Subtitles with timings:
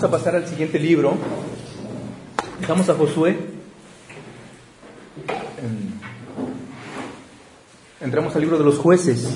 [0.00, 1.16] Vamos a pasar al siguiente libro.
[2.60, 3.36] Dejamos a Josué.
[8.00, 9.26] Entramos al libro de los jueces,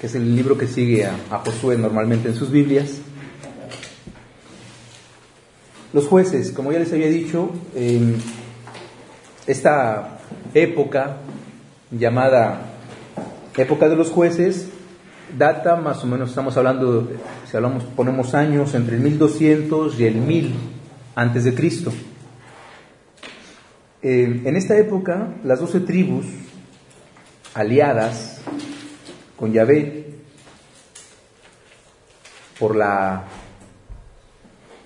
[0.00, 2.98] que es el libro que sigue a, Josué normalmente en sus Biblias.
[5.92, 7.50] Los jueces, como ya les había dicho,
[9.48, 10.20] esta
[10.54, 11.16] época
[11.90, 12.70] llamada
[13.56, 14.68] época de los jueces
[15.36, 17.08] data más o menos, estamos hablando,
[17.48, 20.54] si hablamos, ponemos años entre el 1200 y el 1000
[21.14, 21.92] antes de Cristo.
[24.02, 26.24] Eh, en esta época, las doce tribus
[27.54, 28.40] aliadas
[29.36, 30.06] con Yahvé
[32.58, 33.24] por la...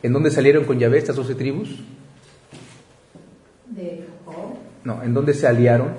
[0.02, 1.80] ¿En dónde salieron con Yahvé estas doce tribus?
[3.68, 4.54] De Jacob.
[4.84, 5.92] No, ¿en dónde se aliaron?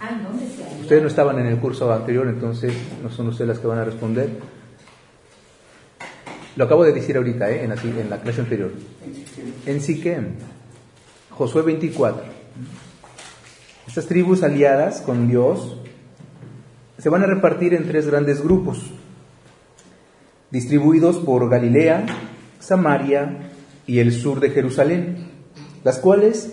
[0.00, 0.79] Ah, ¿en dónde se aliaron?
[0.90, 3.84] Ustedes no estaban en el curso anterior, entonces no son ustedes las que van a
[3.84, 4.28] responder.
[6.56, 7.62] Lo acabo de decir ahorita, ¿eh?
[7.62, 8.72] en, la, clase anterior.
[9.66, 10.30] En Siquem,
[11.30, 12.24] Josué 24.
[13.86, 15.76] Estas tribus aliadas con Dios
[16.98, 18.90] se van a repartir en tres grandes grupos,
[20.50, 22.04] distribuidos por Galilea,
[22.58, 23.52] Samaria
[23.86, 25.28] y el sur de Jerusalén,
[25.84, 26.52] las cuales,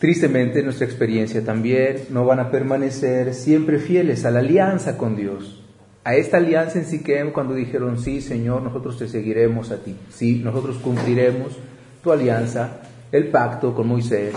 [0.00, 5.14] tristemente en nuestra experiencia también, no van a permanecer siempre fieles a la alianza con
[5.14, 5.62] Dios.
[6.02, 10.40] A esta alianza en Siquem cuando dijeron, sí Señor, nosotros te seguiremos a ti, sí,
[10.42, 11.58] nosotros cumpliremos
[12.02, 12.80] tu alianza,
[13.12, 14.34] el pacto con Moisés,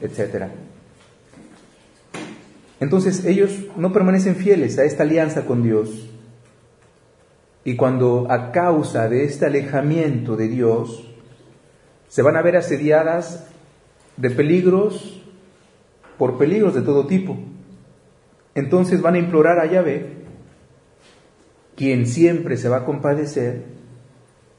[0.00, 0.50] etcétera.
[2.80, 6.08] Entonces ellos no permanecen fieles a esta alianza con Dios.
[7.64, 11.06] Y cuando a causa de este alejamiento de Dios
[12.08, 13.51] se van a ver asediadas
[14.16, 15.22] de peligros,
[16.18, 17.38] por peligros de todo tipo,
[18.54, 20.22] entonces van a implorar a Yahvé,
[21.74, 23.64] quien siempre se va a compadecer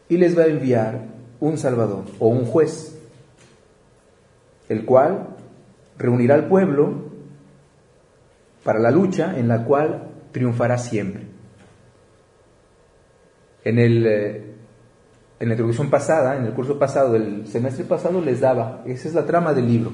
[0.09, 1.05] y les va a enviar
[1.39, 2.99] un Salvador o un juez,
[4.69, 5.35] el cual
[5.97, 7.11] reunirá al pueblo
[8.63, 11.27] para la lucha en la cual triunfará siempre.
[13.63, 14.52] En, el, eh,
[15.39, 19.13] en la introducción pasada, en el curso pasado, el semestre pasado, les daba, esa es
[19.13, 19.91] la trama del libro.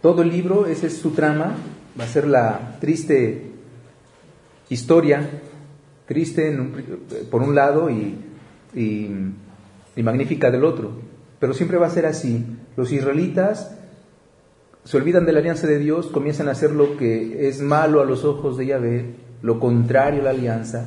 [0.00, 1.56] Todo el libro, esa es su trama,
[1.98, 3.50] va a ser la triste
[4.68, 5.42] historia,
[6.06, 6.56] triste
[7.30, 8.16] por un lado y,
[8.74, 10.92] y magnífica del otro,
[11.40, 12.44] pero siempre va a ser así.
[12.76, 13.76] Los israelitas
[14.84, 18.04] se olvidan de la alianza de Dios, comienzan a hacer lo que es malo a
[18.04, 20.86] los ojos de Yahvé, lo contrario a la alianza.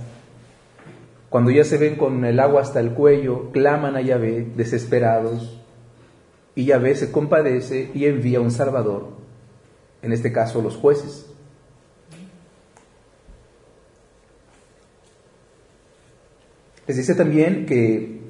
[1.29, 5.61] Cuando ya se ven con el agua hasta el cuello, claman a Yahvé desesperados
[6.55, 9.09] y Yahvé se compadece y envía un Salvador,
[10.01, 11.27] en este caso los jueces.
[16.87, 18.21] Les dice también que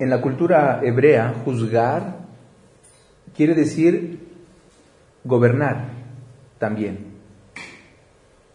[0.00, 2.26] en la cultura hebrea juzgar
[3.36, 4.28] quiere decir
[5.22, 5.92] gobernar
[6.58, 7.10] también.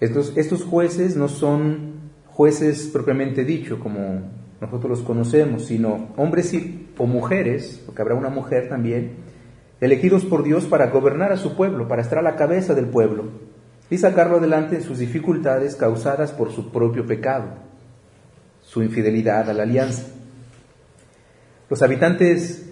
[0.01, 1.94] Estos, estos jueces no son
[2.35, 4.21] jueces propiamente dicho, como
[4.59, 6.53] nosotros los conocemos, sino hombres
[6.97, 9.13] o mujeres, porque habrá una mujer también,
[9.79, 13.23] elegidos por Dios para gobernar a su pueblo, para estar a la cabeza del pueblo
[13.89, 17.45] y sacarlo adelante en sus dificultades causadas por su propio pecado,
[18.61, 20.03] su infidelidad a la alianza.
[21.69, 22.69] Los habitantes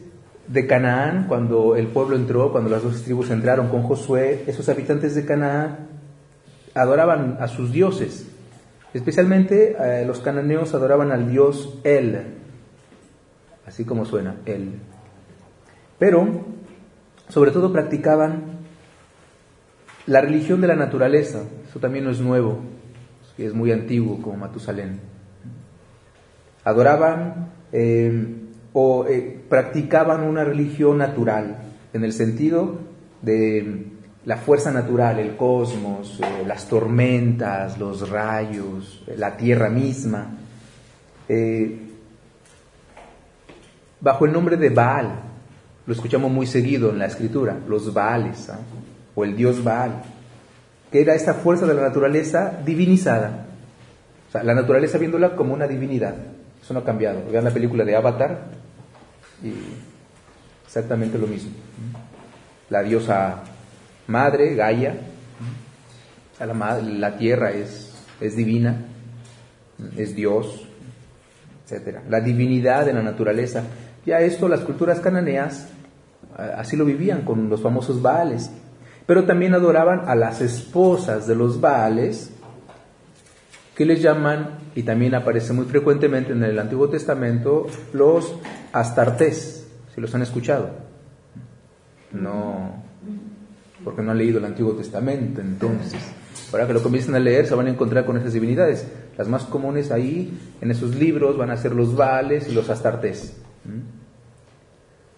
[0.47, 5.15] de Canaán, cuando el pueblo entró, cuando las dos tribus entraron con Josué, esos habitantes
[5.15, 5.87] de Canaán
[6.73, 8.27] adoraban a sus dioses.
[8.93, 12.21] Especialmente eh, los cananeos adoraban al dios El,
[13.65, 14.73] así como suena, El.
[15.97, 16.27] Pero,
[17.27, 18.59] sobre todo, practicaban
[20.05, 21.43] la religión de la naturaleza.
[21.67, 22.59] Eso también no es nuevo,
[23.37, 24.99] es muy antiguo, como Matusalén.
[26.63, 28.27] Adoraban eh,
[28.73, 31.57] o eh, practicaban una religión natural,
[31.93, 32.79] en el sentido
[33.21, 33.92] de
[34.25, 40.27] la fuerza natural, el cosmos, eh, las tormentas, los rayos, la tierra misma,
[41.27, 41.79] eh,
[43.99, 45.19] bajo el nombre de Baal.
[45.85, 48.59] Lo escuchamos muy seguido en la escritura, los Baales, ¿ah?
[49.15, 50.03] o el dios Baal,
[50.89, 53.47] que era esta fuerza de la naturaleza divinizada.
[54.29, 56.15] O sea, la naturaleza viéndola como una divinidad.
[56.61, 57.21] Eso no ha cambiado.
[57.29, 58.45] Vean la película de Avatar,
[59.43, 59.53] y
[60.65, 61.51] exactamente lo mismo.
[62.69, 63.43] La diosa
[64.07, 64.95] madre, Gaia,
[66.39, 68.85] la, la tierra es, es divina,
[69.97, 70.67] es Dios,
[71.69, 71.99] etc.
[72.09, 73.63] La divinidad de la naturaleza.
[74.05, 75.69] Ya esto las culturas cananeas
[76.37, 78.51] así lo vivían con los famosos Baales.
[79.05, 82.31] Pero también adoraban a las esposas de los Baales
[83.75, 88.35] que les llaman, y también aparece muy frecuentemente en el Antiguo Testamento, los
[88.71, 90.69] astartés, si los han escuchado.
[92.11, 92.83] No,
[93.83, 96.01] porque no han leído el Antiguo Testamento, entonces.
[96.51, 98.85] Ahora que lo comiencen a leer, se van a encontrar con esas divinidades.
[99.17, 103.33] Las más comunes ahí, en esos libros, van a ser los Vales y los Astartés.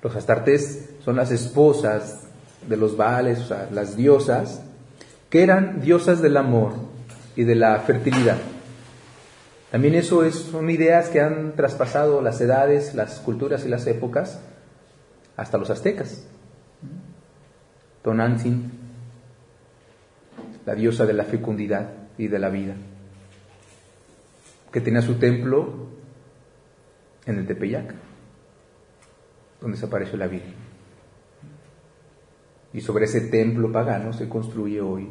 [0.02, 2.28] Los Astartés son las esposas
[2.68, 4.62] de los Vales, o sea, las diosas,
[5.30, 6.74] que eran diosas del amor
[7.36, 8.38] y de la fertilidad.
[9.72, 14.40] También eso es, son ideas que han traspasado las edades, las culturas y las épocas
[15.36, 16.26] hasta los aztecas.
[18.06, 18.72] Tonantzin,
[20.64, 22.76] la diosa de la fecundidad y de la vida,
[24.72, 25.88] que tenía su templo
[27.26, 27.96] en el Tepeyac,
[29.60, 30.54] donde se apareció la Virgen.
[32.74, 35.10] Y sobre ese templo pagano se construye hoy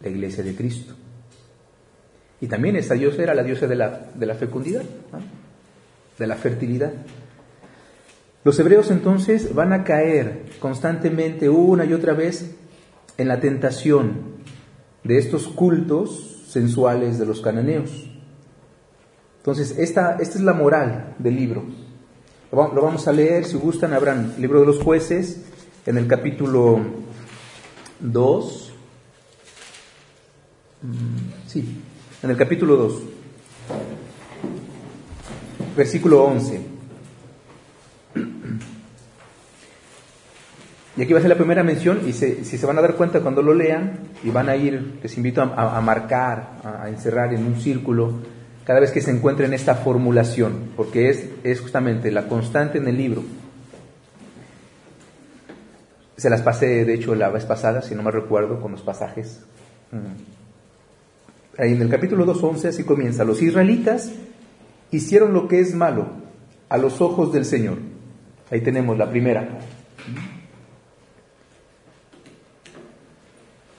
[0.00, 0.94] la iglesia de Cristo.
[2.40, 4.82] Y también esta diosa era la diosa de la, de la fecundidad,
[6.18, 6.92] de la fertilidad.
[8.44, 12.54] Los hebreos entonces van a caer constantemente una y otra vez
[13.16, 14.34] en la tentación
[15.02, 17.90] de estos cultos sensuales de los cananeos.
[19.38, 21.64] Entonces, esta, esta es la moral del libro.
[22.52, 25.46] Lo vamos a leer, si gustan, habrán libro de los jueces
[25.86, 26.80] en el capítulo
[28.00, 28.74] 2.
[30.82, 31.82] Mm, sí,
[32.22, 33.02] en el capítulo 2,
[35.76, 36.73] versículo 11.
[40.96, 43.20] Y aquí va a ser la primera mención y si se van a dar cuenta
[43.20, 47.60] cuando lo lean y van a ir, les invito a, marcar, a, encerrar en un
[47.60, 48.20] círculo
[48.64, 52.96] cada vez que se encuentren esta formulación, porque es, es justamente la constante en el
[52.96, 53.24] libro.
[56.16, 59.40] Se las pasé, de hecho, la vez pasada, si no me recuerdo, con los pasajes.
[59.90, 61.60] Mm.
[61.60, 63.24] Ahí en el capítulo 2.11 así comienza.
[63.24, 64.12] Los israelitas
[64.92, 66.06] hicieron lo que es malo
[66.68, 67.93] a los ojos del Señor.
[68.50, 69.60] Ahí tenemos la primera.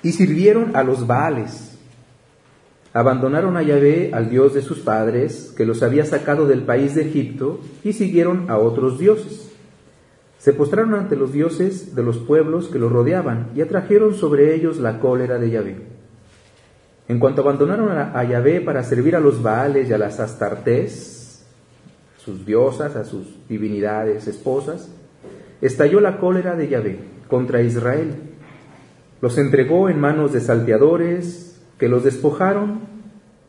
[0.06, 1.80] y sirvieron a los Baales.
[2.94, 7.02] Abandonaron a Yahvé, al Dios de sus padres, que los había sacado del país de
[7.02, 9.52] Egipto, y siguieron a otros dioses.
[10.38, 14.78] Se postraron ante los dioses de los pueblos que los rodeaban y atrajeron sobre ellos
[14.78, 15.76] la cólera de Yahvé.
[17.08, 21.25] En cuanto abandonaron a Yahvé para servir a los Baales y a las Astartés,
[22.26, 24.90] sus diosas, a sus divinidades esposas,
[25.62, 28.16] estalló la cólera de Yahvé contra Israel
[29.26, 32.82] los entregó en manos de salteadores que los despojaron,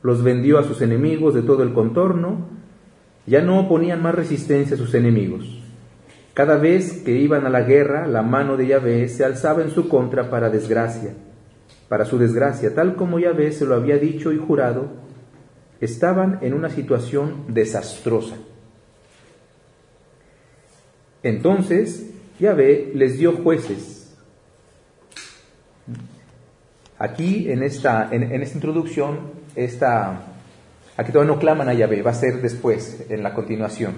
[0.02, 2.48] los vendió a sus enemigos de todo el contorno,
[3.26, 5.62] ya no oponían más resistencia a sus enemigos.
[6.32, 9.88] Cada vez que iban a la guerra, la mano de Yahvé se alzaba en su
[9.88, 11.14] contra para desgracia,
[11.88, 14.86] para su desgracia, tal como Yahvé se lo había dicho y jurado,
[15.80, 18.36] estaban en una situación desastrosa.
[21.26, 22.08] Entonces
[22.38, 24.14] Yahvé les dio jueces.
[27.00, 30.20] Aquí en esta, en, esta introducción, esta,
[30.96, 33.94] aquí todavía no claman a Yahvé, va a ser después, en la continuación.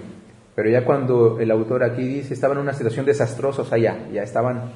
[0.55, 4.09] Pero ya cuando el autor aquí dice, estaban en una situación desastrosa, o sea, ya,
[4.11, 4.71] ya estaban,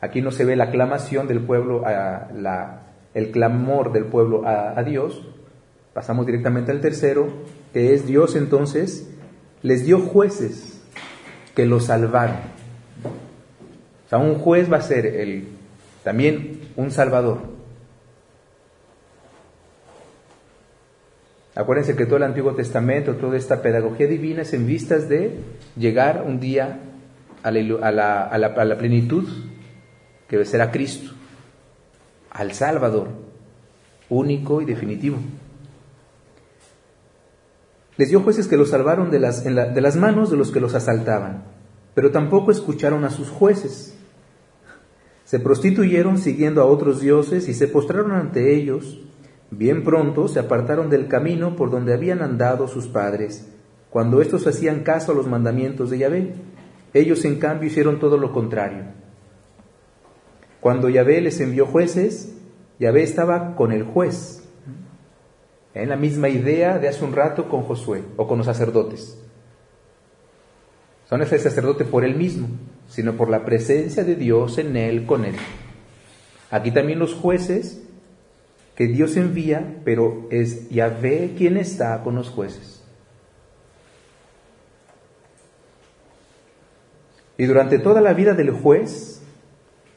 [0.00, 2.82] aquí no se ve la aclamación del pueblo, a la,
[3.12, 5.22] el clamor del pueblo a, Dios,
[5.92, 7.28] pasamos directamente al tercero,
[7.74, 9.10] que es Dios entonces
[9.60, 10.73] les dio jueces
[11.54, 12.36] que los salvaron.
[14.06, 15.48] O sea, un juez va a ser el
[16.02, 17.38] también un Salvador.
[21.54, 25.38] Acuérdense que todo el Antiguo Testamento, toda esta pedagogía divina es en vistas de
[25.76, 26.80] llegar un día
[27.42, 29.28] a la, a la plenitud
[30.28, 31.12] que será Cristo,
[32.30, 33.08] al Salvador,
[34.08, 35.18] único y definitivo.
[37.96, 40.74] Les dio jueces que los salvaron de las, de las manos de los que los
[40.74, 41.44] asaltaban,
[41.94, 43.96] pero tampoco escucharon a sus jueces.
[45.24, 49.00] Se prostituyeron siguiendo a otros dioses y se postraron ante ellos.
[49.50, 53.48] Bien pronto se apartaron del camino por donde habían andado sus padres,
[53.90, 56.34] cuando éstos hacían caso a los mandamientos de Yahvé.
[56.92, 58.84] Ellos en cambio hicieron todo lo contrario.
[60.60, 62.34] Cuando Yahvé les envió jueces,
[62.78, 64.43] Yahvé estaba con el juez.
[65.74, 69.18] En la misma idea de hace un rato con Josué o con los sacerdotes.
[71.08, 72.48] Son ese sacerdote por él mismo
[72.88, 75.34] sino por la presencia de Dios en él, con él.
[76.50, 77.82] Aquí también los jueces
[78.76, 82.84] que Dios envía, pero es Yahvé quien está con los jueces.
[87.36, 89.22] Y durante toda la vida del juez,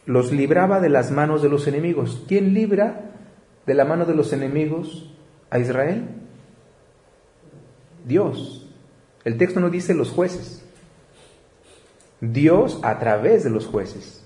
[0.05, 2.23] los libraba de las manos de los enemigos.
[2.27, 3.11] ¿Quién libra
[3.67, 5.13] de la mano de los enemigos
[5.49, 6.07] a Israel?
[8.05, 8.65] Dios.
[9.23, 10.63] El texto no dice los jueces.
[12.21, 14.23] Dios a través de los jueces.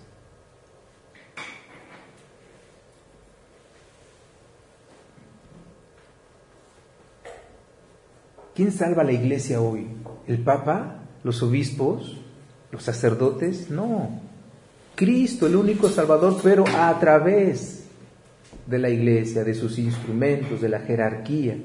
[8.55, 9.87] ¿Quién salva a la iglesia hoy?
[10.27, 10.99] ¿El Papa?
[11.23, 12.17] ¿Los obispos?
[12.71, 13.69] ¿Los sacerdotes?
[13.69, 14.21] No.
[14.95, 17.80] Cristo, el único Salvador, pero a través
[18.71, 21.57] de la iglesia, de sus instrumentos, de la jerarquía.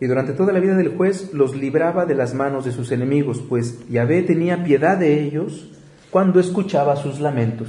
[0.00, 3.42] Y durante toda la vida del juez los libraba de las manos de sus enemigos,
[3.48, 5.70] pues Yahvé tenía piedad de ellos
[6.10, 7.68] cuando escuchaba sus lamentos.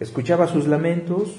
[0.00, 1.36] Escuchaba sus lamentos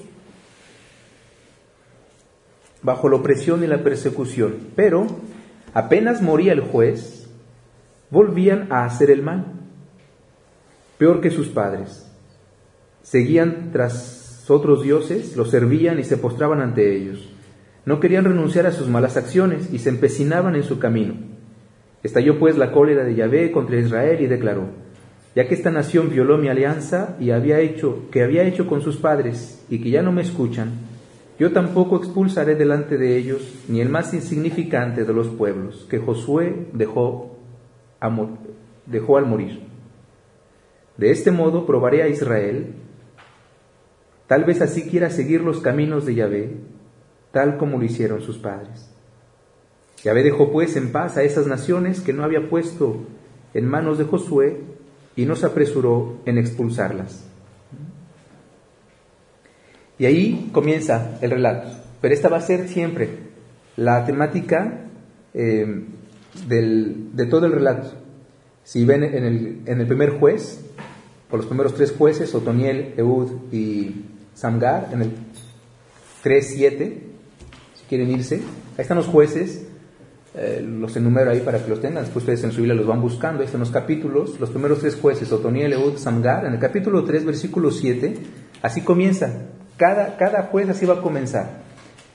[2.82, 5.08] bajo la opresión y la persecución, pero
[5.74, 7.19] apenas moría el juez,
[8.12, 9.46] volvían a hacer el mal,
[10.98, 12.10] peor que sus padres.
[13.04, 17.30] Seguían tras otros dioses, los servían y se postraban ante ellos.
[17.86, 21.16] No querían renunciar a sus malas acciones y se empecinaban en su camino.
[22.04, 24.70] Estalló pues la cólera de Yahvé contra Israel y declaró,
[25.36, 28.98] ya que esta nación violó mi alianza y había hecho que había hecho con sus
[28.98, 30.72] padres y que ya no me escuchan,
[31.40, 36.68] yo tampoco expulsaré delante de ellos ni el más insignificante de los pueblos que Josué
[36.74, 37.39] dejó,
[38.86, 39.62] dejó al morir.
[40.98, 42.74] De este modo probaré a Israel,
[44.28, 46.58] tal vez así quiera seguir los caminos de Yahvé,
[47.32, 48.90] tal como lo hicieron sus padres.
[50.04, 53.06] Yahvé dejó pues en paz a esas naciones que no había puesto
[53.54, 54.62] en manos de Josué
[55.16, 57.26] y no se apresuró en expulsarlas.
[59.98, 61.70] Y ahí comienza el relato.
[62.02, 63.10] Pero esta va a ser siempre
[63.76, 64.86] la temática
[65.34, 65.86] eh,
[66.48, 67.94] de todo el relato.
[68.64, 70.62] Si ven en el, en el primer juez,
[71.32, 75.12] o los primeros tres jueces, Otoniel, Eud y Samgar, en el
[76.24, 77.10] 3-7,
[77.90, 78.36] quieren irse.
[78.36, 79.66] Ahí están los jueces,
[80.36, 83.02] eh, los enumero ahí para que los tengan, después ustedes en su Biblia los van
[83.02, 87.04] buscando, ahí están los capítulos, los primeros tres jueces, Otoniel, Eud, Samgar, en el capítulo
[87.04, 88.14] 3, versículo 7,
[88.62, 91.64] así comienza, cada, cada juez así va a comenzar.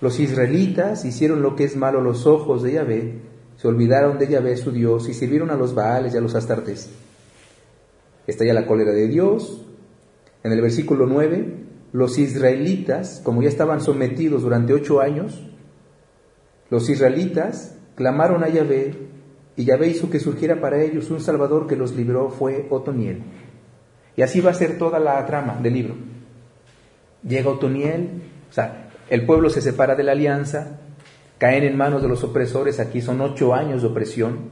[0.01, 3.19] Los israelitas hicieron lo que es malo a los ojos de Yahvé,
[3.57, 6.91] se olvidaron de Yahvé su Dios y sirvieron a los Baales y a los Astartes.
[8.27, 9.63] Está ya la cólera de Dios.
[10.43, 11.55] En el versículo 9,
[11.93, 15.43] los israelitas, como ya estaban sometidos durante ocho años,
[16.71, 18.95] los israelitas clamaron a Yahvé
[19.57, 23.23] y Yahvé hizo que surgiera para ellos un Salvador que los libró, fue Otoniel.
[24.17, 25.95] Y así va a ser toda la trama del libro.
[27.23, 30.81] Llega Otoniel, o sea, el pueblo se separa de la alianza,
[31.45, 34.49] caen en manos de los opresores, aquí son ocho años de opresión,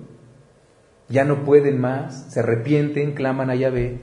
[1.08, 3.98] ya no pueden más, se arrepienten, claman a Yahvé.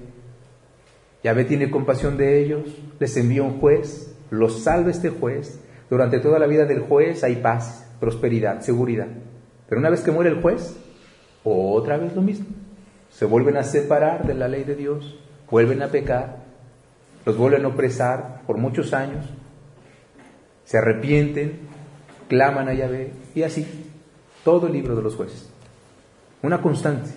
[1.23, 2.63] Yahvé tiene compasión de ellos,
[2.99, 5.61] les envía un juez, los salva este juez.
[5.87, 9.09] Durante toda la vida del juez hay paz, prosperidad, seguridad.
[9.67, 10.75] Pero una vez que muere el juez,
[11.43, 12.47] otra vez lo mismo.
[13.11, 15.19] Se vuelven a separar de la ley de Dios,
[15.51, 16.37] vuelven a pecar,
[17.23, 19.27] los vuelven a opresar por muchos años,
[20.65, 21.68] se arrepienten,
[22.29, 23.67] claman a Yahvé y así,
[24.45, 25.49] todo el libro de los jueces.
[26.41, 27.09] Una constante.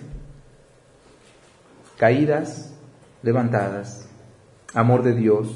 [1.97, 2.73] Caídas,
[3.21, 4.09] levantadas,
[4.73, 5.47] amor de Dios.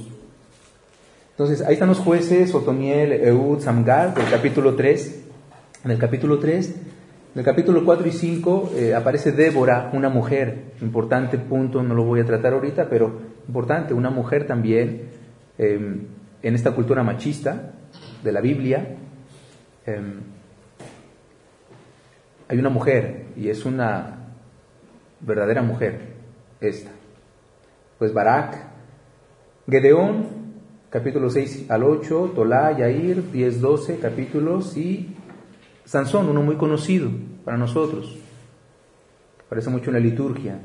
[1.31, 5.23] Entonces, ahí están los jueces, Otoniel, Eud, Samgar, del capítulo 3.
[5.83, 6.75] En el capítulo 3,
[7.37, 12.03] en el capítulo 4 y 5 eh, aparece Débora, una mujer, importante punto, no lo
[12.03, 15.09] voy a tratar ahorita, pero importante, una mujer también
[15.59, 16.07] em,
[16.41, 17.73] en esta cultura machista
[18.23, 18.97] de la Biblia.
[19.87, 20.19] Em,
[22.49, 24.17] hay una mujer y es una
[25.21, 26.13] verdadera mujer,
[26.59, 26.91] esta.
[27.97, 28.67] Pues Barak,
[29.69, 30.25] Gedeón,
[30.89, 35.15] capítulo 6 al 8, Tolá, Yair, 10, 12 capítulos y
[35.85, 37.09] Sansón, uno muy conocido
[37.45, 38.19] para nosotros,
[39.45, 40.59] aparece mucho en la liturgia,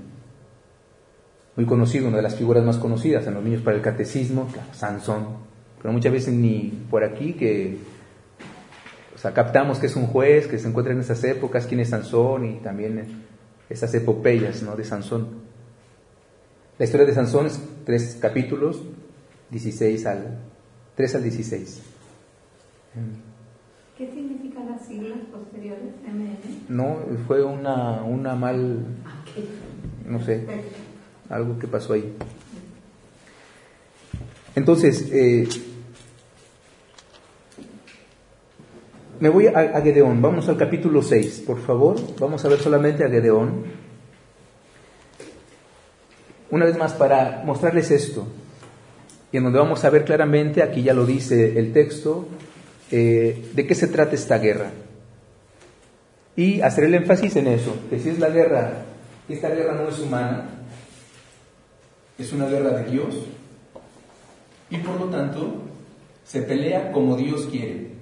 [1.55, 5.27] muy conocido, una de las figuras más conocidas en los niños para el catecismo, Sansón,
[5.81, 7.92] pero muchas veces ni por aquí que
[9.23, 12.45] sea, captamos que es un juez que se encuentra en esas épocas, quién es Sansón
[12.45, 13.23] y también
[13.71, 14.75] esas epopeyas ¿no?
[14.75, 15.29] de Sansón.
[16.77, 18.83] La historia de Sansón es tres capítulos,
[19.51, 20.39] 16 al
[20.97, 21.83] 3 al 16.
[23.97, 26.67] ¿Qué significan las siglas posteriores MN?
[26.69, 28.85] No, fue una, una mal,
[30.05, 30.47] no sé,
[31.29, 32.13] algo que pasó ahí.
[34.55, 35.49] Entonces, eh,
[39.23, 43.05] me voy a, a, Gedeón, vamos al capítulo 6, por favor, vamos a ver solamente
[43.05, 43.63] a Gedeón.
[46.51, 48.27] una vez más para mostrarles esto,
[49.31, 52.27] y en donde vamos a ver claramente, aquí ya lo dice el texto,
[52.91, 54.73] eh, de qué se trata esta guerra.
[56.35, 58.73] Y hacer el énfasis en eso, que si es la guerra,
[59.29, 60.51] esta guerra no es humana,
[62.19, 63.25] es una guerra de Dios,
[64.69, 65.63] y por lo tanto
[66.25, 67.93] se pelea como Dios quiere,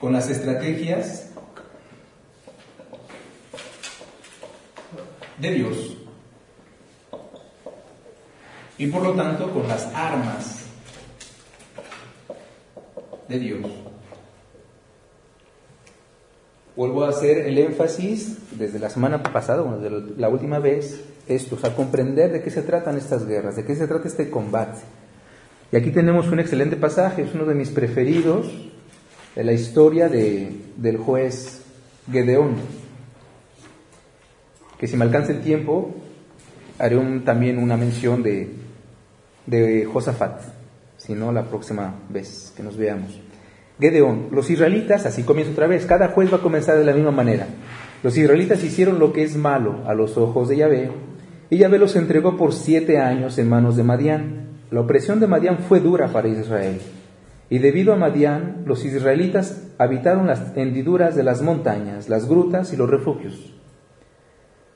[0.00, 1.30] con las estrategias
[5.38, 5.96] de Dios
[8.78, 10.64] y por lo tanto con las armas
[13.28, 13.66] de Dios.
[16.76, 21.74] Vuelvo a hacer el énfasis desde la semana pasada, bueno, la última vez, esto, a
[21.74, 24.80] comprender de qué se tratan estas guerras, de qué se trata este combate.
[25.72, 28.46] Y aquí tenemos un excelente pasaje, es uno de mis preferidos,
[29.36, 31.62] de la historia de, del juez
[32.10, 32.54] Gedeón,
[34.78, 35.94] que si me alcanza el tiempo,
[36.78, 38.48] haré también una mención de,
[39.44, 40.40] de Josafat,
[40.96, 43.20] si no la próxima vez que nos veamos.
[43.78, 47.10] Gedeón, los israelitas, así comienza otra vez, cada juez va a comenzar de la misma
[47.10, 47.46] manera.
[48.02, 50.90] Los israelitas hicieron lo que es malo a los ojos de Yahvé,
[51.50, 54.46] y Yahvé los entregó por siete años en manos de Madián.
[54.70, 56.80] La opresión de Madián fue dura para Israel.
[57.48, 62.76] Y debido a Madián, los israelitas habitaron las hendiduras de las montañas, las grutas y
[62.76, 63.52] los refugios.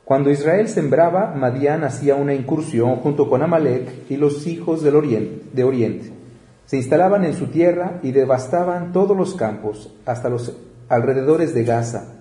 [0.05, 4.95] Cuando Israel sembraba, Madián hacía una incursión junto con Amalek y los hijos del
[5.53, 6.13] de Oriente.
[6.67, 10.57] Se instalaban en su tierra y devastaban todos los campos, hasta los
[10.89, 12.15] alrededores de Gaza.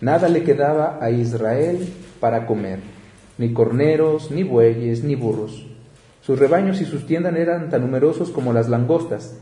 [0.00, 2.80] Nada le quedaba a Israel para comer,
[3.38, 5.66] ni corneros, ni bueyes, ni burros.
[6.22, 9.36] Sus rebaños y sus tiendas eran tan numerosos como las langostas.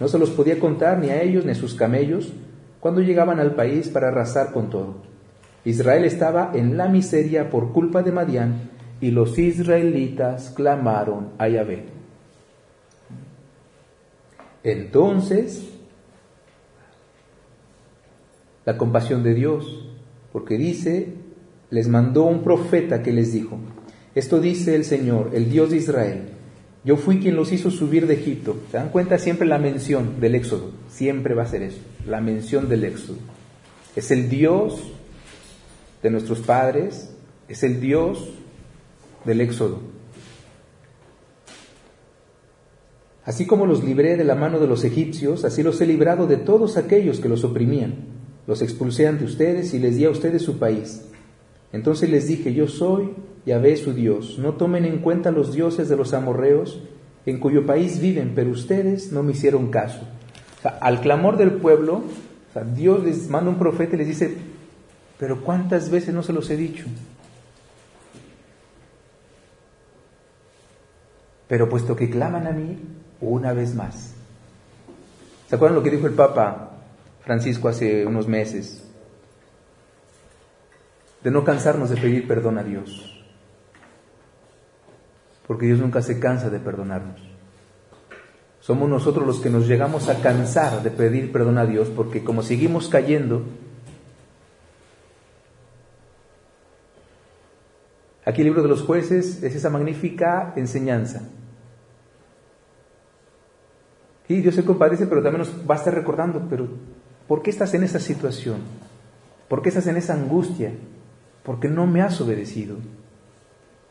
[0.00, 2.32] No se los podía contar ni a ellos ni a sus camellos
[2.80, 4.96] cuando llegaban al país para arrasar con todo.
[5.64, 8.70] Israel estaba en la miseria por culpa de Madián
[9.00, 11.84] y los israelitas clamaron a Yahvé.
[14.64, 15.68] Entonces,
[18.64, 19.88] la compasión de Dios,
[20.32, 21.14] porque dice,
[21.70, 23.58] les mandó un profeta que les dijo,
[24.14, 26.28] esto dice el Señor, el Dios de Israel,
[26.84, 28.56] yo fui quien los hizo subir de Egipto.
[28.70, 30.72] ¿Se dan cuenta siempre la mención del Éxodo?
[30.88, 33.18] Siempre va a ser eso, la mención del Éxodo.
[33.94, 34.82] Es el Dios
[36.02, 37.14] de nuestros padres,
[37.48, 38.30] es el Dios
[39.24, 39.80] del Éxodo.
[43.24, 46.38] Así como los libré de la mano de los egipcios, así los he librado de
[46.38, 47.94] todos aquellos que los oprimían.
[48.48, 51.02] Los expulsé ante ustedes y les di a ustedes su país.
[51.72, 53.10] Entonces les dije, yo soy
[53.46, 54.38] Yahvé su Dios.
[54.38, 56.80] No tomen en cuenta los dioses de los amorreos,
[57.26, 60.00] en cuyo país viven, pero ustedes no me hicieron caso.
[60.80, 62.02] al clamor del pueblo,
[62.74, 64.36] Dios les manda un profeta y les dice,
[65.18, 66.84] pero ¿cuántas veces no se los he dicho?
[71.48, 72.78] Pero puesto que claman a mí,
[73.20, 74.14] una vez más.
[75.48, 76.70] ¿Se acuerdan lo que dijo el Papa
[77.24, 78.84] Francisco hace unos meses?
[81.22, 83.21] De no cansarnos de pedir perdón a Dios.
[85.46, 87.20] Porque Dios nunca se cansa de perdonarnos.
[88.60, 92.42] Somos nosotros los que nos llegamos a cansar de pedir perdón a Dios porque como
[92.42, 93.42] seguimos cayendo,
[98.24, 101.22] aquí el libro de los jueces es esa magnífica enseñanza
[104.32, 106.68] y Dios se compadece, pero también nos va a estar recordando, pero
[107.28, 108.60] ¿por qué estás en esa situación?
[109.48, 110.72] ¿Por qué estás en esa angustia?
[111.42, 112.76] Porque no me has obedecido.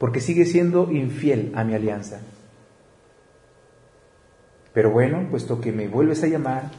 [0.02, 2.22] Porque sigues siendo infiel a mi alianza.
[4.74, 6.72] Pero bueno, puesto que me vuelves a llamar,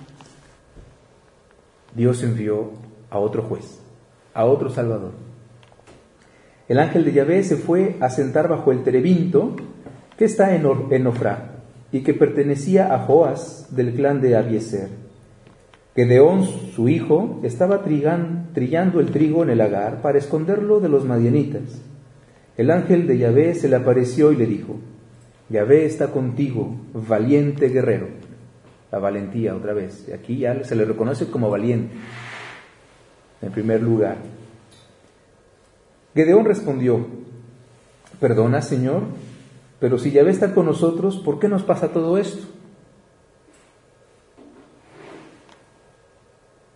[1.94, 2.72] Dios envió
[3.10, 3.78] a otro juez,
[4.34, 5.12] a otro Salvador.
[6.66, 9.54] El ángel de Yahvé se fue a sentar bajo el terebinto
[10.18, 11.60] que está en, Ofrá
[11.92, 14.88] y que pertenecía a Joás del clan de Abieser.
[15.94, 21.82] Gedeón, su hijo, estaba trillando el trigo en el lagar para esconderlo de los madianitas.
[22.56, 24.76] El ángel de Yahvé se le apareció y le dijo,
[25.48, 28.08] Yahvé está contigo, valiente guerrero.
[28.90, 30.06] La valentía otra vez.
[30.12, 31.94] Aquí ya se le reconoce como valiente,
[33.40, 34.18] en primer lugar.
[36.14, 37.06] Gedeón respondió,
[38.20, 39.02] Perdona, Señor,
[39.80, 42.46] pero si Yahvé está con nosotros, ¿por qué nos pasa todo esto?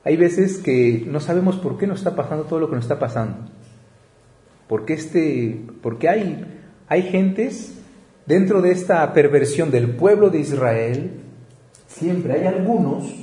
[0.03, 2.99] Hay veces que no sabemos por qué nos está pasando todo lo que nos está
[2.99, 3.51] pasando.
[4.69, 6.45] Porque, este, porque hay,
[6.89, 7.77] hay gentes
[8.27, 11.11] dentro de esta perversión del pueblo de Israel,
[11.87, 13.15] siempre hay algunos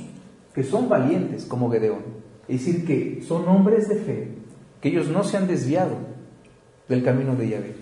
[0.54, 2.02] que son valientes como Gedeón.
[2.48, 4.28] Es decir, que son hombres de fe,
[4.80, 5.96] que ellos no se han desviado,
[6.88, 7.74] del camino de Yahvé.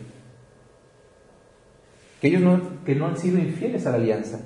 [2.21, 4.41] Que ellos no, que no han sido infieles a la alianza.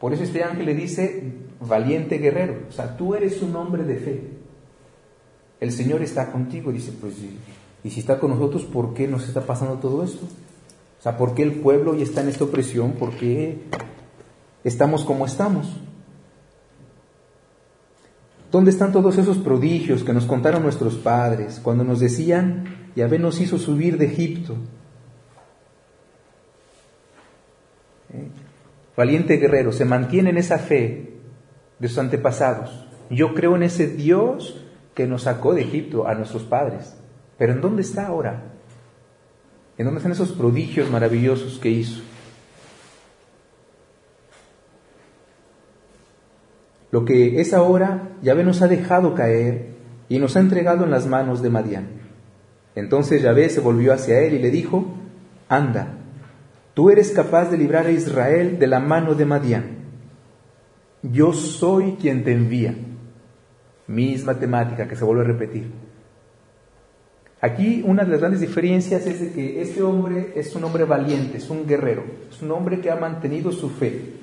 [0.00, 3.96] Por eso este ángel le dice, valiente guerrero, o sea, tú eres un hombre de
[3.96, 4.22] fe.
[5.64, 6.70] El Señor está contigo.
[6.70, 7.14] Dice, pues,
[7.82, 10.26] y, si está con nosotros, ¿por qué nos está pasando todo esto?
[10.26, 12.92] O sea, ¿por qué el pueblo ya está en esta opresión?
[12.92, 13.62] ¿Por qué
[14.62, 15.74] estamos como estamos?
[18.52, 23.40] ¿Dónde están todos esos prodigios que nos contaron nuestros padres cuando nos decían, Yahvé nos
[23.40, 24.56] hizo subir de Egipto?
[28.12, 28.28] ¿Eh?
[28.98, 31.14] Valiente guerrero, se mantiene en esa fe
[31.78, 32.86] de sus antepasados.
[33.08, 34.63] Yo creo en ese Dios
[34.94, 36.96] que nos sacó de Egipto a nuestros padres.
[37.36, 38.42] Pero ¿en dónde está ahora?
[39.76, 42.02] ¿En dónde están esos prodigios maravillosos que hizo?
[46.92, 49.70] Lo que es ahora, Yahvé nos ha dejado caer
[50.08, 51.88] y nos ha entregado en las manos de Madián.
[52.76, 54.94] Entonces Yahvé se volvió hacia él y le dijo,
[55.48, 55.88] anda,
[56.72, 59.64] tú eres capaz de librar a Israel de la mano de Madián.
[61.02, 62.76] Yo soy quien te envía.
[63.86, 65.70] Misma temática que se vuelve a repetir.
[67.40, 71.50] Aquí una de las grandes diferencias es que este hombre es un hombre valiente, es
[71.50, 74.14] un guerrero, es un hombre que ha mantenido su fe,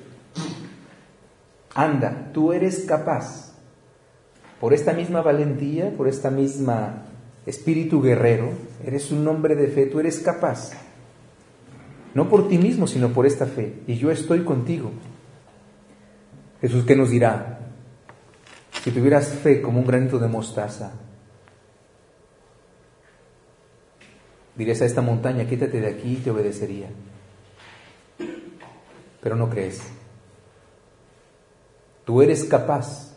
[1.76, 3.54] anda, tú eres capaz,
[4.60, 7.04] por esta misma valentía, por esta misma
[7.46, 8.50] espíritu guerrero,
[8.84, 10.72] eres un hombre de fe, tú eres capaz.
[12.14, 13.74] No por ti mismo, sino por esta fe.
[13.88, 14.92] Y yo estoy contigo.
[16.60, 17.61] Jesús, ¿qué nos dirá?
[18.82, 20.92] Si tuvieras fe como un granito de mostaza,
[24.56, 26.90] dirías a esta montaña, quítate de aquí y te obedecería.
[29.22, 29.84] Pero no crees.
[32.06, 33.16] Tú eres capaz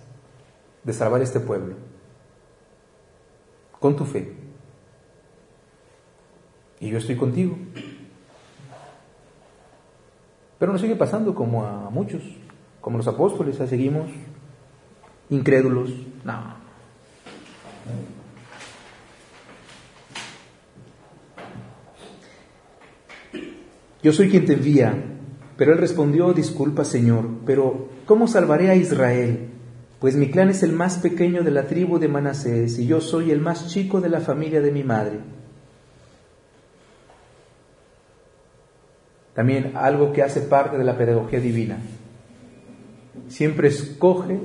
[0.83, 1.77] de salvar este pueblo
[3.81, 4.35] con tu fe.
[6.79, 7.57] Y yo estoy contigo.
[10.59, 12.23] Pero nos sigue pasando como a muchos,
[12.83, 14.11] como los apóstoles, seguimos
[15.35, 15.91] incrédulos.
[16.25, 16.55] No.
[24.03, 25.11] Yo soy quien te envía.
[25.57, 29.51] Pero él respondió, disculpa Señor, pero ¿cómo salvaré a Israel?
[30.01, 33.31] Pues mi clan es el más pequeño de la tribu de Manasés y yo soy
[33.31, 35.21] el más chico de la familia de mi madre.
[39.35, 41.79] También algo que hace parte de la pedagogía divina.
[43.29, 44.41] Siempre escoge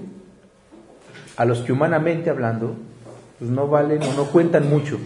[1.40, 2.76] a los que humanamente hablando
[3.40, 5.00] pues no valen o no cuentan mucho.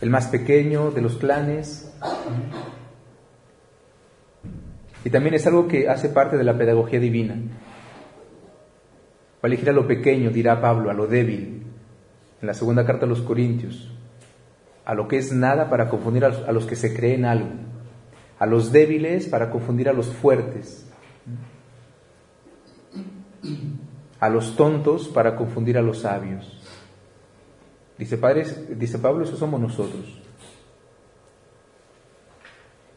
[0.00, 1.94] El más pequeño de los clanes,
[5.04, 7.36] y también es algo que hace parte de la pedagogía divina.
[7.36, 7.44] Va
[9.44, 11.62] a elegir a lo pequeño, dirá Pablo, a lo débil,
[12.40, 13.92] en la segunda carta a los Corintios,
[14.84, 17.50] a lo que es nada para confundir a los que se creen algo,
[18.40, 20.88] a los débiles para confundir a los fuertes,
[24.20, 26.58] a los tontos para confundir a los sabios.
[27.98, 28.18] Dice,
[28.76, 30.04] dice Pablo, eso somos nosotros.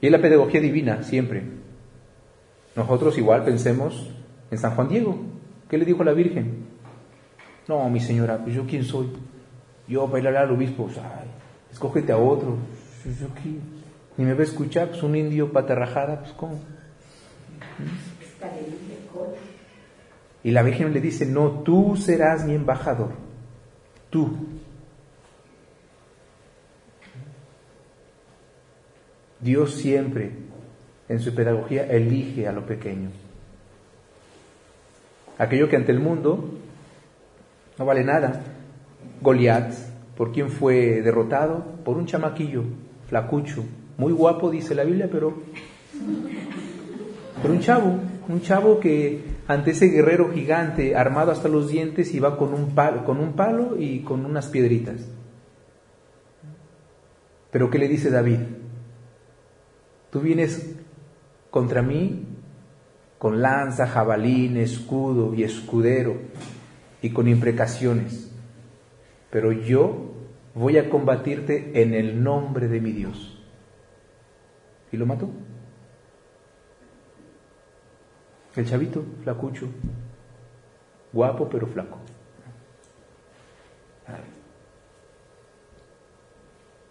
[0.01, 1.43] Y es la pedagogía divina, siempre.
[2.75, 4.11] Nosotros igual pensemos
[4.51, 5.17] en San Juan Diego.
[5.69, 6.67] ¿Qué le dijo la Virgen?
[7.67, 9.11] No, mi señora, pues yo quién soy.
[9.87, 10.89] Yo bailaré al obispo.
[10.97, 11.27] Ay,
[11.71, 12.57] escógete a otro.
[13.05, 13.27] Yo,
[14.17, 16.59] Ni me va a escuchar, pues un indio patarrajada, pues cómo.
[20.45, 23.09] Y la Virgen le dice, no, tú serás mi embajador.
[24.11, 24.31] Tú.
[29.39, 30.33] Dios siempre
[31.09, 33.09] en su pedagogía elige a lo pequeño.
[35.39, 36.51] Aquello que ante el mundo
[37.79, 38.43] no vale nada.
[39.21, 39.73] Goliat,
[40.15, 41.65] ¿por quién fue derrotado?
[41.83, 42.65] Por un chamaquillo,
[43.07, 43.65] flacucho,
[43.97, 45.41] muy guapo, dice la Biblia, pero
[47.41, 52.37] por un chavo, un chavo que ante ese guerrero gigante armado hasta los dientes iba
[52.37, 55.07] con un palo, con un palo y con unas piedritas.
[57.51, 58.39] Pero ¿qué le dice David?
[60.09, 60.75] Tú vienes
[61.49, 62.25] contra mí
[63.17, 66.17] con lanza, jabalín, escudo y escudero
[67.01, 68.31] y con imprecaciones.
[69.29, 70.13] Pero yo
[70.53, 73.43] voy a combatirte en el nombre de mi Dios.
[74.91, 75.29] Y lo mató.
[78.55, 79.67] El chavito, flacucho,
[81.11, 81.97] guapo pero flaco.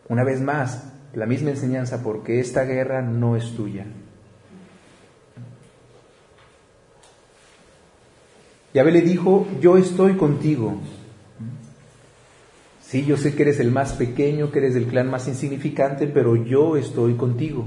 [0.09, 3.87] Una vez más, la misma enseñanza, porque esta guerra no es tuya.
[8.75, 10.81] Yahvé le dijo, yo estoy contigo,
[12.95, 16.37] Sí, yo sé que eres el más pequeño, que eres del clan más insignificante, pero
[16.37, 17.67] yo estoy contigo.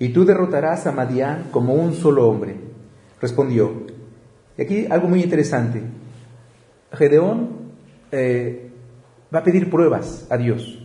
[0.00, 2.56] Y tú derrotarás a Madián como un solo hombre.
[3.20, 3.86] Respondió.
[4.56, 5.82] Y aquí algo muy interesante.
[6.92, 7.50] Gedeón
[8.10, 8.70] eh,
[9.32, 10.82] va a pedir pruebas a Dios.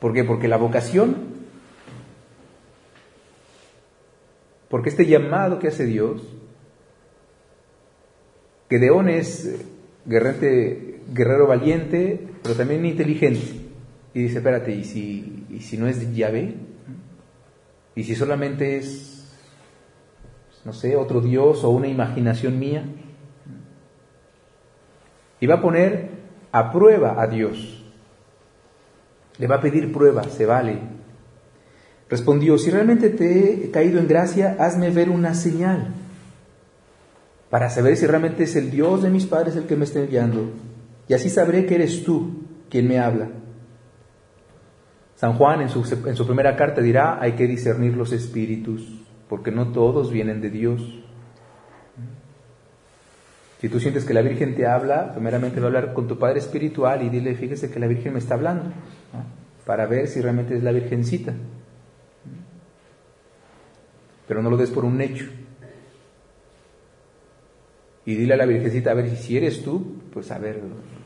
[0.00, 0.24] ¿Por qué?
[0.24, 1.16] Porque la vocación,
[4.68, 6.20] porque este llamado que hace Dios,
[8.68, 9.64] Gedeón es
[10.06, 13.68] guerrero valiente, pero también inteligente.
[14.12, 16.54] Y dice, espérate, ¿y si, y si no es Yahvé?
[17.98, 19.24] ¿Y si solamente es,
[20.64, 22.84] no sé, otro Dios o una imaginación mía?
[25.40, 26.10] Y va a poner
[26.52, 27.82] a prueba a Dios.
[29.38, 30.78] Le va a pedir prueba, se vale.
[32.08, 35.88] Respondió, si realmente te he caído en gracia, hazme ver una señal
[37.50, 40.52] para saber si realmente es el Dios de mis padres el que me está enviando.
[41.08, 43.28] Y así sabré que eres tú quien me habla.
[45.18, 49.50] San Juan en su, en su primera carta dirá, hay que discernir los espíritus, porque
[49.50, 50.80] no todos vienen de Dios.
[53.60, 56.38] Si tú sientes que la Virgen te habla, primeramente va a hablar con tu Padre
[56.38, 58.66] Espiritual y dile, fíjese que la Virgen me está hablando,
[59.66, 61.34] para ver si realmente es la Virgencita.
[64.28, 65.24] Pero no lo des por un hecho.
[68.06, 70.60] Y dile a la Virgencita, a ver, si eres tú, pues a ver,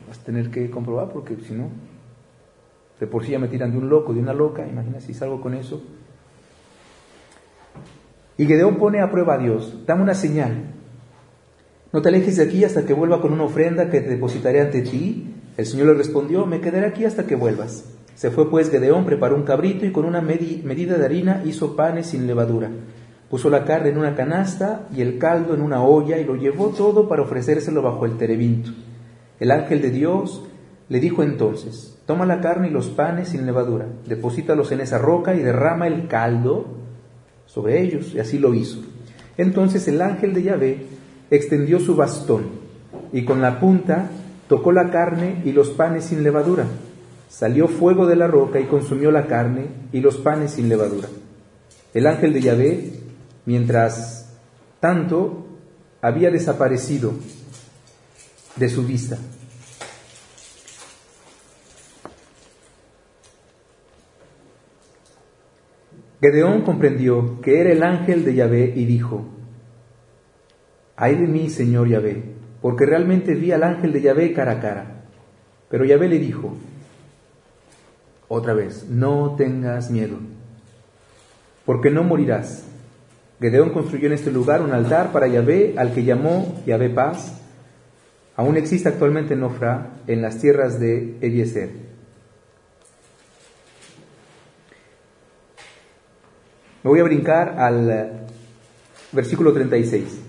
[0.07, 1.71] vas a tener que comprobar, porque si no,
[2.99, 5.41] de por sí ya me tiran de un loco, de una loca, imagina si salgo
[5.41, 5.81] con eso.
[8.37, 10.73] Y Gedeón pone a prueba a Dios, dame una señal,
[11.93, 14.81] no te alejes de aquí hasta que vuelva con una ofrenda que te depositaré ante
[14.81, 15.31] ti.
[15.55, 17.85] El Señor le respondió, me quedaré aquí hasta que vuelvas.
[18.15, 22.07] Se fue pues Gedeón, preparó un cabrito y con una medida de harina hizo panes
[22.07, 22.71] sin levadura.
[23.29, 26.69] Puso la carne en una canasta y el caldo en una olla y lo llevó
[26.69, 28.71] todo para ofrecérselo bajo el terebinto.
[29.39, 30.43] El ángel de Dios
[30.89, 35.35] le dijo entonces, toma la carne y los panes sin levadura, deposítalos en esa roca
[35.35, 36.65] y derrama el caldo
[37.45, 38.13] sobre ellos.
[38.13, 38.79] Y así lo hizo.
[39.37, 40.85] Entonces el ángel de Yahvé
[41.31, 42.43] extendió su bastón
[43.11, 44.09] y con la punta
[44.47, 46.65] tocó la carne y los panes sin levadura.
[47.29, 51.07] Salió fuego de la roca y consumió la carne y los panes sin levadura.
[51.93, 52.93] El ángel de Yahvé,
[53.45, 54.33] mientras
[54.79, 55.47] tanto,
[56.01, 57.13] había desaparecido
[58.55, 59.17] de su vista.
[66.23, 69.25] Gedeón comprendió que era el ángel de Yahvé y dijo,
[70.95, 72.23] Ay de mí, Señor Yahvé,
[72.61, 75.03] porque realmente vi al ángel de Yahvé cara a cara.
[75.69, 76.55] Pero Yahvé le dijo,
[78.29, 80.15] otra vez, no tengas miedo,
[81.65, 82.67] porque no morirás.
[83.41, 87.37] Gedeón construyó en este lugar un altar para Yahvé, al que llamó Yahvé Paz.
[88.37, 91.92] Aún existe actualmente en Ofra, en las tierras de Eliezer.
[96.83, 98.27] Me voy a brincar al
[99.13, 100.19] versículo 36.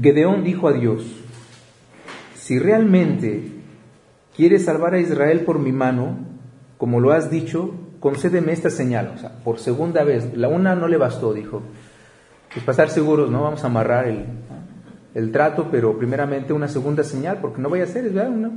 [0.00, 1.04] Gedeón dijo a Dios,
[2.34, 3.42] si realmente
[4.34, 6.16] quieres salvar a Israel por mi mano,
[6.78, 9.12] como lo has dicho, concédeme esta señal.
[9.14, 11.62] O sea, por segunda vez, la una no le bastó, dijo.
[12.52, 13.42] Pues para estar seguros, ¿no?
[13.42, 14.24] Vamos a amarrar el,
[15.14, 18.30] el trato, pero primeramente una segunda señal, porque no vaya a ser, ¿verdad?
[18.30, 18.50] Una,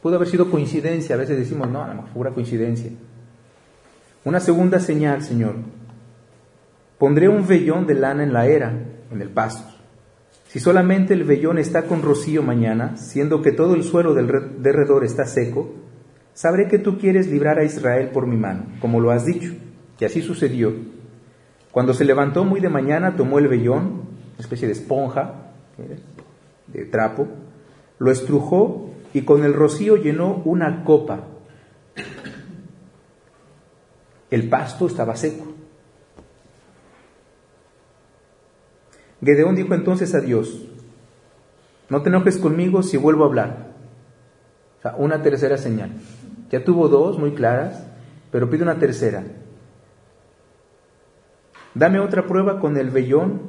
[0.00, 2.90] pudo haber sido coincidencia, a veces decimos, no, no, pura coincidencia.
[4.24, 5.56] Una segunda señal, Señor.
[6.98, 8.72] Pondré un vellón de lana en la era,
[9.10, 9.74] en el pasto.
[10.48, 15.04] Si solamente el vellón está con rocío mañana, siendo que todo el suelo del derredor
[15.04, 15.74] está seco,
[16.32, 19.52] sabré que tú quieres librar a Israel por mi mano, como lo has dicho.
[20.00, 20.72] Y así sucedió.
[21.70, 25.98] Cuando se levantó muy de mañana, tomó el vellón, una especie de esponja, ¿eh?
[26.68, 27.28] de trapo,
[27.98, 31.24] lo estrujó y con el rocío llenó una copa.
[34.34, 35.44] El pasto estaba seco.
[39.24, 40.66] Gedeón dijo entonces a Dios,
[41.88, 43.68] no te enojes conmigo si vuelvo a hablar.
[44.78, 45.92] O sea, una tercera señal.
[46.50, 47.86] Ya tuvo dos muy claras,
[48.32, 49.22] pero pide una tercera.
[51.74, 53.40] Dame otra prueba con el vellón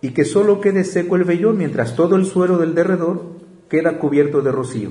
[0.00, 3.24] y que solo quede seco el vellón mientras todo el suelo del derredor
[3.68, 4.90] queda cubierto de rocío.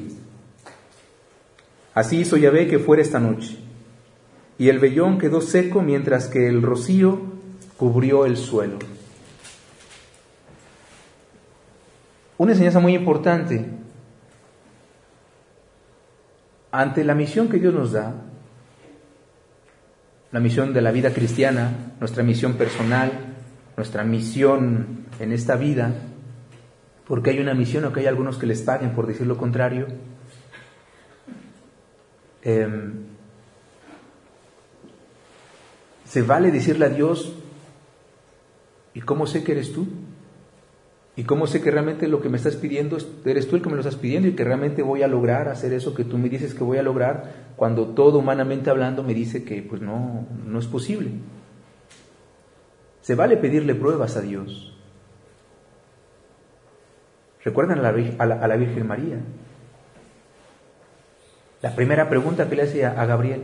[1.94, 3.69] Así hizo Yahvé que fuera esta noche.
[4.60, 7.22] Y el vellón quedó seco mientras que el rocío
[7.78, 8.78] cubrió el suelo.
[12.38, 13.66] Una enseñanza muy importante.
[16.72, 18.14] Ante la misión que Dios nos da,
[20.32, 23.12] la misión de la vida cristiana, nuestra misión personal,
[23.78, 25.94] nuestra misión en esta vida,
[27.08, 29.88] porque hay una misión o que hay algunos que les paguen por decir lo contrario.
[32.44, 33.09] Em,
[36.10, 37.36] se vale decirle a Dios,
[38.96, 39.88] ¿y cómo sé que eres tú?
[41.16, 43.76] ¿Y cómo sé que realmente lo que me estás pidiendo eres tú el que me
[43.76, 46.56] lo estás pidiendo y que realmente voy a lograr hacer eso que tú me dices
[46.56, 50.66] que voy a lograr cuando todo humanamente hablando me dice que pues no, no es
[50.66, 51.12] posible?
[53.02, 54.76] Se vale pedirle pruebas a Dios.
[57.44, 59.20] Recuerdan a la, Virgen María.
[61.62, 63.44] La primera pregunta que le hace a Gabriel,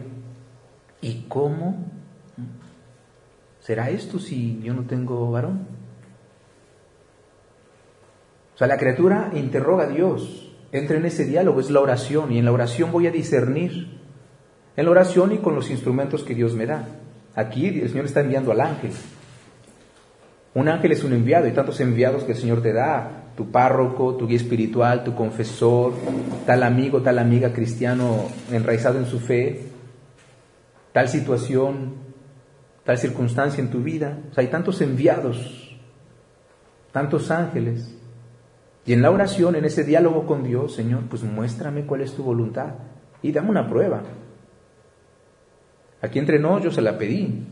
[1.02, 1.95] ¿y cómo
[3.66, 5.68] será esto si yo no tengo varón?
[8.54, 12.38] O sea, la criatura interroga a Dios, entra en ese diálogo, es la oración, y
[12.38, 14.00] en la oración voy a discernir.
[14.78, 16.88] En la oración y con los instrumentos que Dios me da.
[17.34, 18.92] Aquí el Señor está enviando al ángel.
[20.54, 24.16] Un ángel es un enviado, y tantos enviados que el Señor te da, tu párroco,
[24.16, 25.94] tu guía espiritual, tu confesor,
[26.46, 29.64] tal amigo, tal amiga cristiano enraizado en su fe,
[30.94, 32.05] tal situación,
[32.86, 34.20] tal circunstancia en tu vida.
[34.32, 35.76] O sea, hay tantos enviados,
[36.94, 37.94] tantos ángeles.
[38.86, 42.24] Y en la oración, en ese diálogo con Dios, Señor, pues muéstrame cuál es tu
[42.24, 42.76] voluntad
[43.22, 44.04] y dame una prueba.
[46.02, 47.48] Aquí entre no, yo se la pedí.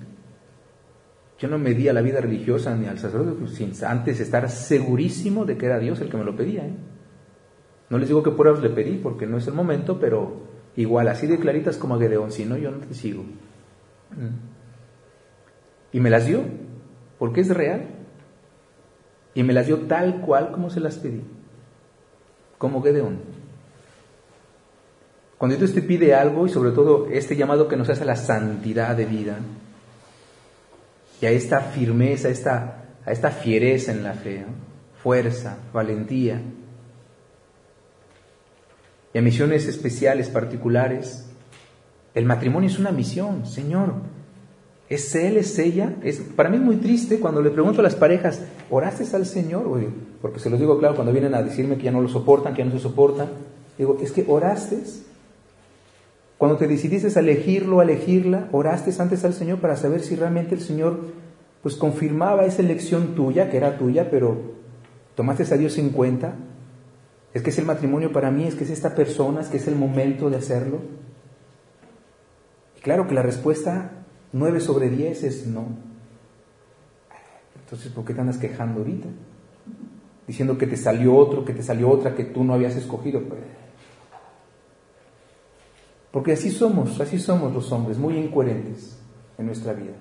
[1.40, 4.48] Yo no me di a la vida religiosa ni al sacerdote pues, sin antes estar
[4.50, 6.68] segurísimo de que era Dios el que me lo pedía.
[6.68, 6.74] ¿eh?
[7.90, 10.44] No les digo que pruebas le pedí porque no es el momento, pero
[10.76, 13.24] igual, así de claritas como a Gedeón, si no, yo no te sigo.
[14.12, 14.53] Mm.
[15.94, 16.44] Y me las dio,
[17.20, 17.88] porque es real.
[19.34, 21.22] Y me las dio tal cual como se las pedí,
[22.58, 23.20] como Gedeón.
[25.38, 28.16] Cuando Dios te pide algo, y sobre todo este llamado que nos hace a la
[28.16, 29.38] santidad de vida,
[31.22, 34.46] y a esta firmeza, a esta, a esta fiereza en la fe,
[35.02, 36.42] fuerza, valentía,
[39.14, 41.30] y a misiones especiales, particulares,
[42.16, 43.96] el matrimonio es una misión, Señor,
[44.94, 45.96] ¿Es él, es ella?
[46.04, 49.64] Es, para mí es muy triste cuando le pregunto a las parejas, ¿oraste al Señor?
[50.22, 52.60] Porque se los digo claro, cuando vienen a decirme que ya no lo soportan, que
[52.60, 53.30] ya no se soportan,
[53.76, 54.78] digo, es que oraste.
[56.38, 60.54] Cuando te decidiste a elegirlo, a elegirla, oraste antes al Señor para saber si realmente
[60.54, 61.00] el Señor
[61.64, 64.38] pues confirmaba esa elección tuya, que era tuya, pero
[65.16, 66.36] tomaste a Dios en cuenta.
[67.34, 69.68] Es que es el matrimonio para mí, es que es esta persona, es que es
[69.68, 70.82] el momento de hacerlo.
[72.78, 73.93] Y claro que la respuesta
[74.34, 75.66] 9 sobre 10 es no.
[77.64, 79.08] Entonces, ¿por qué te andas quejando ahorita?
[80.28, 83.22] Diciendo que te salió otro, que te salió otra que tú no habías escogido.
[83.22, 83.40] Pues.
[86.12, 88.98] Porque así somos, así somos los hombres, muy incoherentes
[89.38, 89.94] en nuestra vida.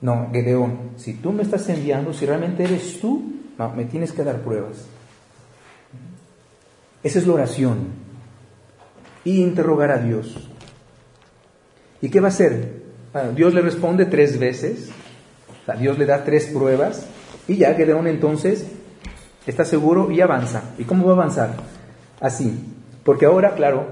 [0.00, 3.22] No, Gedeón, si tú me estás enviando, si realmente eres tú,
[3.58, 4.86] no, me tienes que dar pruebas.
[7.02, 8.04] Esa es la oración.
[9.24, 10.50] Y interrogar a Dios.
[12.00, 12.84] ¿Y qué va a hacer?
[13.34, 14.90] Dios le responde tres veces,
[15.78, 17.06] Dios le da tres pruebas
[17.46, 18.66] y ya Gedeón entonces
[19.46, 20.74] está seguro y avanza.
[20.78, 21.54] ¿Y cómo va a avanzar?
[22.20, 22.58] Así,
[23.04, 23.86] porque ahora, claro,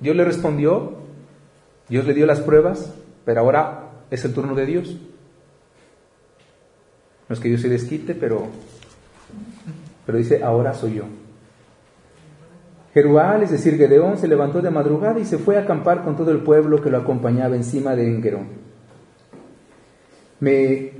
[0.00, 0.98] Dios le respondió,
[1.88, 2.92] Dios le dio las pruebas,
[3.24, 4.96] pero ahora es el turno de Dios.
[7.28, 8.46] No es que Dios se desquite, pero,
[10.06, 11.04] pero dice, ahora soy yo.
[12.98, 16.32] Jerual, es decir, Gedeón, se levantó de madrugada y se fue a acampar con todo
[16.32, 18.48] el pueblo que lo acompañaba encima de Engerón.
[20.40, 20.90] Me...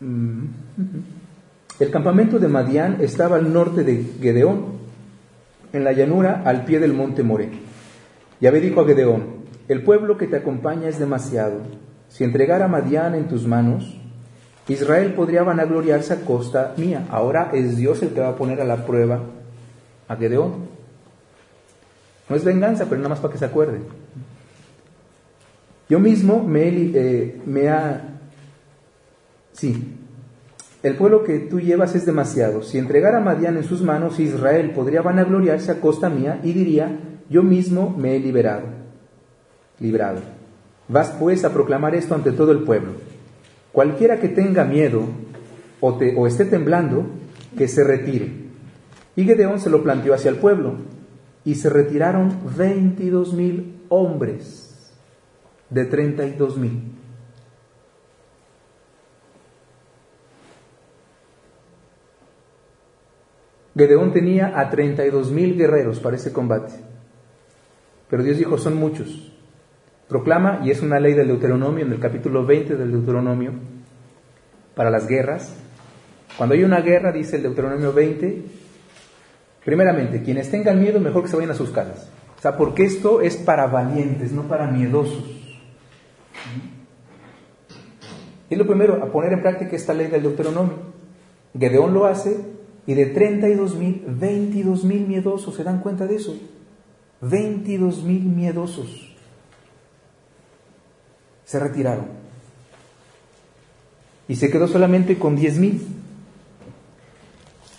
[0.00, 0.46] Mm,
[1.78, 4.64] el campamento de Madián estaba al norte de Gedeón,
[5.72, 7.50] en la llanura al pie del monte Moré.
[8.40, 11.60] Yahvé dijo a Gedeón, el pueblo que te acompaña es demasiado.
[12.08, 13.96] Si entregara a Madián en tus manos,
[14.66, 17.06] Israel podría vanagloriarse a costa mía.
[17.10, 19.20] Ahora es Dios el que va a poner a la prueba
[20.08, 20.68] a Gedeón.
[22.28, 23.80] No es venganza, pero nada más para que se acuerde.
[25.88, 28.18] Yo mismo me, eh, me ha...
[29.52, 29.98] Sí,
[30.82, 32.62] el pueblo que tú llevas es demasiado.
[32.62, 36.98] Si entregara a Madián en sus manos, Israel podría vanagloriarse a costa mía y diría,
[37.30, 38.66] yo mismo me he liberado,
[39.80, 40.20] librado.
[40.88, 42.92] Vas pues a proclamar esto ante todo el pueblo.
[43.72, 45.04] Cualquiera que tenga miedo
[45.80, 47.06] o, o esté temblando,
[47.56, 48.43] que se retire.
[49.16, 50.74] Y Gedeón se lo planteó hacia el pueblo.
[51.44, 54.92] Y se retiraron 22 mil hombres
[55.70, 56.92] de 32 mil.
[63.76, 66.72] Gedeón tenía a 32 mil guerreros para ese combate.
[68.08, 69.32] Pero Dios dijo, son muchos.
[70.08, 73.52] Proclama, y es una ley del Deuteronomio, en el capítulo 20 del Deuteronomio,
[74.74, 75.56] para las guerras,
[76.36, 78.42] Cuando hay una guerra, dice el Deuteronomio 20,
[79.64, 82.08] primeramente, quienes tengan miedo, mejor que se vayan a sus casas.
[82.38, 85.24] O sea, porque esto es para valientes, no para miedosos.
[88.50, 90.94] Y lo primero, a poner en práctica esta ley del Deuteronomio.
[91.58, 92.36] Gedeón lo hace
[92.86, 96.36] y de 32 mil, 22 mil miedosos, ¿se dan cuenta de eso?
[97.22, 99.14] 22 mil miedosos
[101.44, 102.06] se retiraron.
[104.26, 105.86] Y se quedó solamente con 10 mil.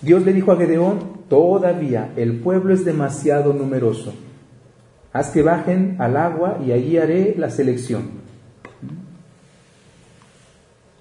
[0.01, 4.13] Dios le dijo a Gedeón, todavía el pueblo es demasiado numeroso.
[5.13, 8.25] Haz que bajen al agua y allí haré la selección.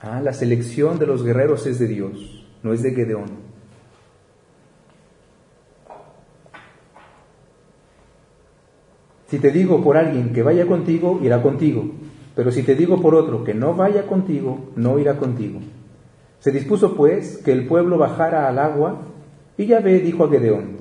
[0.00, 3.44] Ah, la selección de los guerreros es de Dios, no es de Gedeón.
[9.28, 11.90] Si te digo por alguien que vaya contigo, irá contigo.
[12.36, 15.60] Pero si te digo por otro que no vaya contigo, no irá contigo.
[16.40, 19.00] Se dispuso pues que el pueblo bajara al agua,
[19.56, 20.78] y Yahvé dijo a Gedeón,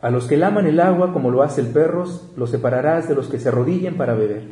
[0.00, 2.04] a los que laman el agua como lo hace el perro,
[2.36, 4.42] los separarás de los que se arrodillen para beber.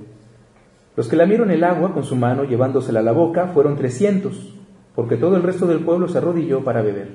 [0.96, 4.54] Los que lamieron el agua con su mano llevándosela a la boca fueron trescientos,
[4.94, 7.08] porque todo el resto del pueblo se arrodilló para beber.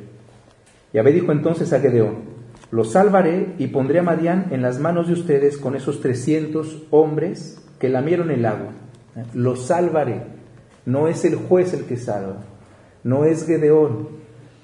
[0.93, 2.37] Yahvé dijo entonces a Gedeón,
[2.69, 7.63] los salvaré y pondré a Madián en las manos de ustedes con esos trescientos hombres
[7.79, 8.71] que lamieron el agua.
[9.33, 10.23] Los salvaré.
[10.85, 12.37] No es el juez el que salva,
[13.03, 14.07] no es Gedeón,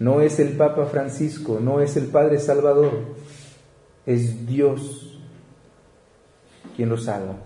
[0.04, 2.91] no es el Papa Francisco, no es el Padre Salvador,
[4.06, 5.18] es Dios
[6.76, 7.38] quien los salva.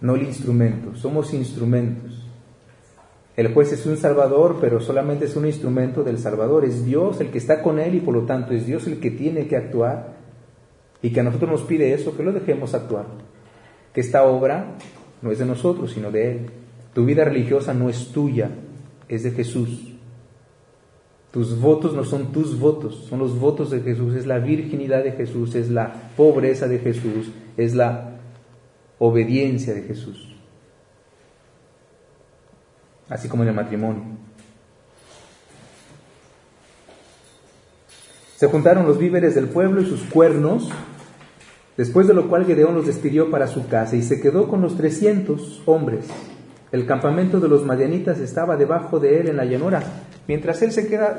[0.00, 2.24] No el instrumento, somos instrumentos.
[3.36, 6.64] El juez es un salvador, pero solamente es un instrumento del salvador.
[6.64, 9.10] Es Dios el que está con él y por lo tanto es Dios el que
[9.10, 10.18] tiene que actuar
[11.02, 13.06] y que a nosotros nos pide eso, que lo dejemos actuar.
[13.92, 14.76] Que esta obra
[15.20, 16.50] no es de nosotros, sino de Él.
[16.94, 18.50] Tu vida religiosa no es tuya,
[19.08, 19.94] es de Jesús.
[21.30, 25.12] Tus votos no son tus votos, son los votos de Jesús, es la virginidad de
[25.12, 28.18] Jesús, es la pobreza de Jesús, es la
[28.98, 30.28] obediencia de Jesús
[33.08, 34.02] así como en el matrimonio.
[38.36, 40.70] Se juntaron los víveres del pueblo y sus cuernos,
[41.76, 44.76] después de lo cual Gedeón los despidió para su casa y se quedó con los
[44.76, 46.06] trescientos hombres.
[46.70, 49.82] El campamento de los madianitas estaba debajo de él en la llanura.
[50.26, 51.18] Mientras él se queda,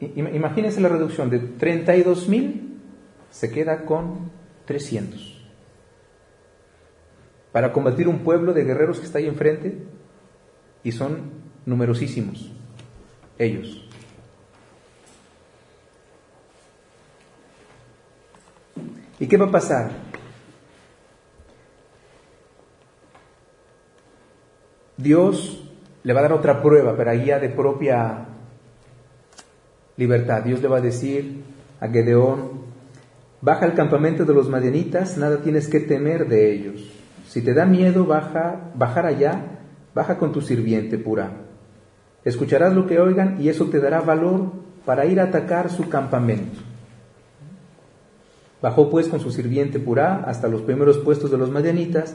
[0.00, 2.78] imagínense la reducción, de 32 mil
[3.30, 4.30] se queda con
[4.64, 5.38] 300.
[7.52, 9.78] Para combatir un pueblo de guerreros que está ahí enfrente,
[10.82, 11.30] y son
[11.66, 12.50] numerosísimos
[13.38, 13.86] ellos.
[19.18, 20.09] ¿Y qué va a pasar?
[25.02, 25.62] Dios
[26.02, 28.26] le va a dar otra prueba, pero ahí de propia
[29.96, 30.42] libertad.
[30.42, 31.42] Dios le va a decir
[31.80, 32.62] a Gedeón,
[33.40, 36.90] baja al campamento de los madianitas, nada tienes que temer de ellos.
[37.28, 39.60] Si te da miedo, baja, bajar allá
[39.94, 41.32] Baja con tu sirviente pura.
[42.24, 44.52] Escucharás lo que oigan y eso te dará valor
[44.84, 46.60] para ir a atacar su campamento.
[48.62, 52.14] Bajó pues con su sirviente Purá hasta los primeros puestos de los madianitas.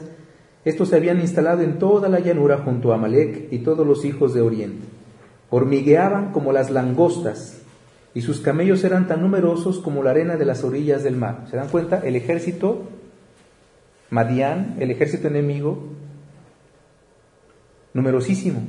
[0.66, 4.34] Estos se habían instalado en toda la llanura junto a Amalek y todos los hijos
[4.34, 4.84] de Oriente.
[5.48, 7.62] Hormigueaban como las langostas
[8.14, 11.44] y sus camellos eran tan numerosos como la arena de las orillas del mar.
[11.48, 12.00] ¿Se dan cuenta?
[12.00, 12.82] El ejército
[14.10, 15.84] Madián, el ejército enemigo,
[17.94, 18.62] numerosísimo,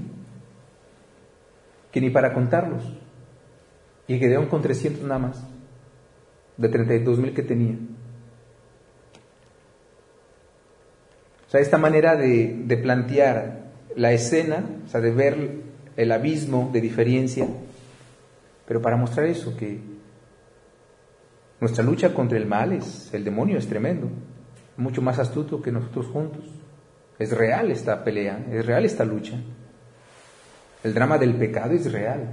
[1.91, 2.83] que ni para contarlos.
[4.07, 5.47] Y Gedeón con 300 nada más,
[6.57, 7.75] de 32 mil que tenía.
[11.47, 15.61] O sea, esta manera de, de plantear la escena, o sea, de ver
[15.95, 17.47] el abismo de diferencia,
[18.67, 19.79] pero para mostrar eso, que
[21.59, 24.09] nuestra lucha contra el mal es, el demonio es tremendo,
[24.75, 26.43] mucho más astuto que nosotros juntos.
[27.17, 29.33] Es real esta pelea, es real esta lucha.
[30.83, 32.27] El drama del pecado es real.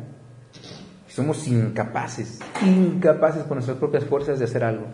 [1.09, 4.87] Somos incapaces, incapaces por nuestras propias fuerzas de hacer algo.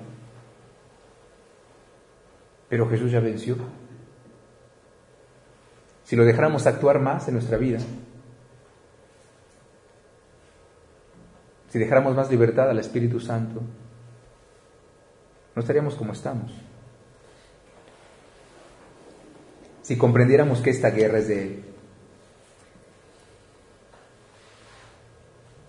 [2.68, 3.56] Pero Jesús ya venció.
[6.10, 7.78] Si lo dejáramos actuar más en nuestra vida,
[11.68, 13.60] si dejáramos más libertad al Espíritu Santo,
[15.54, 16.50] no estaríamos como estamos.
[19.82, 21.64] si comprendiéramos que esta guerra es de Él.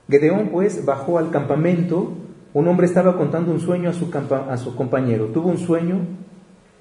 [0.10, 2.14] Gedeón pues bajó al campamento,
[2.56, 4.12] un hombre estaba contando un sueño a su,
[4.50, 6.02] a su compañero, tuvo un sueño,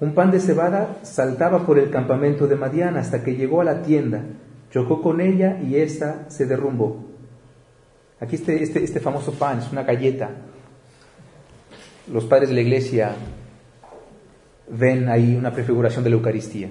[0.01, 3.83] un pan de cebada saltaba por el campamento de Madián hasta que llegó a la
[3.83, 4.23] tienda,
[4.71, 7.05] chocó con ella y ésta se derrumbó.
[8.19, 10.31] Aquí este, este, este famoso pan es una galleta.
[12.11, 13.15] Los padres de la iglesia
[14.69, 16.69] ven ahí una prefiguración de la Eucaristía.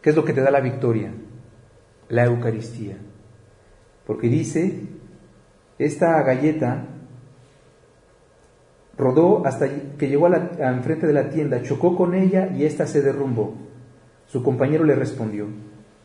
[0.00, 1.12] ¿Qué es lo que te da la victoria?
[2.08, 2.98] La Eucaristía.
[4.06, 4.80] Porque dice,
[5.76, 6.86] esta galleta
[8.98, 9.68] rodó hasta
[9.98, 13.54] que llegó a la, enfrente de la tienda, chocó con ella y ésta se derrumbó.
[14.26, 15.46] Su compañero le respondió,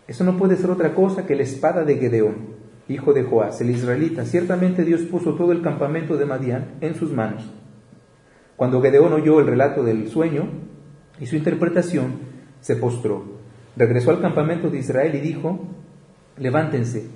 [0.07, 2.61] eso no puede ser otra cosa que la espada de Gedeón
[2.91, 4.25] hijo de Joás, el israelita.
[4.25, 7.49] Ciertamente Dios puso todo el campamento de Madián en sus manos.
[8.55, 10.47] Cuando Gedeón oyó el relato del sueño
[11.19, 12.19] y su interpretación,
[12.59, 13.23] se postró.
[13.75, 15.59] Regresó al campamento de Israel y dijo,
[16.37, 17.07] levántense,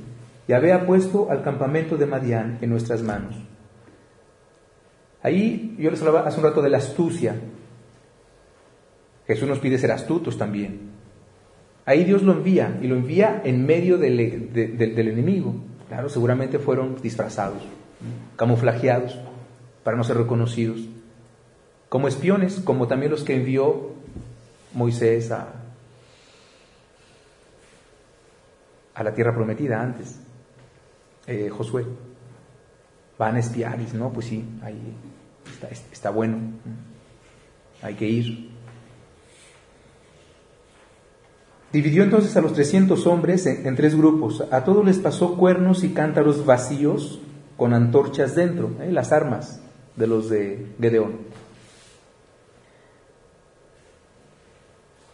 [0.47, 3.35] Yahvé ha puesto al campamento de Madián en nuestras manos.
[5.25, 7.33] Ahí yo les hablaba hace un rato de la astucia.
[9.25, 10.91] Jesús nos pide ser astutos también.
[11.83, 15.55] Ahí Dios lo envía y lo envía en medio del, enemigo.
[15.87, 17.63] Claro, seguramente fueron disfrazados,
[18.35, 19.17] camuflajeados
[19.83, 20.81] para no ser reconocidos,
[21.89, 23.93] como espiones, como también los que envió
[24.73, 25.53] Moisés a,
[28.93, 30.19] a la tierra prometida antes,
[31.25, 31.83] eh, Josué.
[33.17, 34.79] Van a espiar no, pues sí, ahí
[35.91, 36.37] está, bueno,
[37.81, 38.49] hay que ir.
[41.71, 44.43] Dividió entonces a los 300 hombres en, tres grupos.
[44.51, 47.19] A todos les pasó cuernos y cántaros vacíos
[47.57, 48.91] con antorchas dentro, ¿eh?
[48.91, 49.61] las armas
[49.95, 51.17] de los de Gedeón.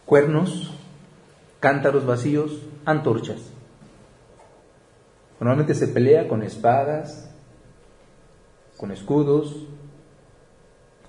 [0.06, 0.72] Cuernos,
[1.58, 3.40] cántaros vacíos, antorchas.
[5.40, 7.28] Normalmente se pelea con espadas,
[8.76, 9.66] con escudos,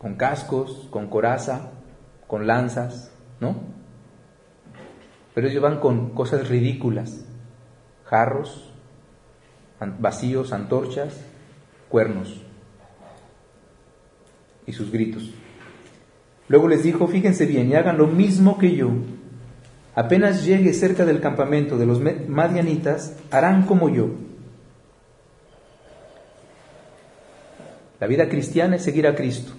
[0.03, 1.71] con cascos, con coraza,
[2.27, 3.55] con lanzas, ¿no?
[5.33, 7.23] Pero ellos van con cosas ridículas,
[8.03, 8.73] jarros,
[9.99, 11.21] vacíos, antorchas,
[11.87, 12.41] cuernos
[14.65, 15.31] y sus gritos.
[16.49, 18.89] Luego les dijo, fíjense bien y hagan lo mismo que yo.
[19.95, 24.09] Apenas llegue cerca del campamento de los madianitas, harán como yo.
[28.01, 29.53] La vida cristiana es seguir a Cristo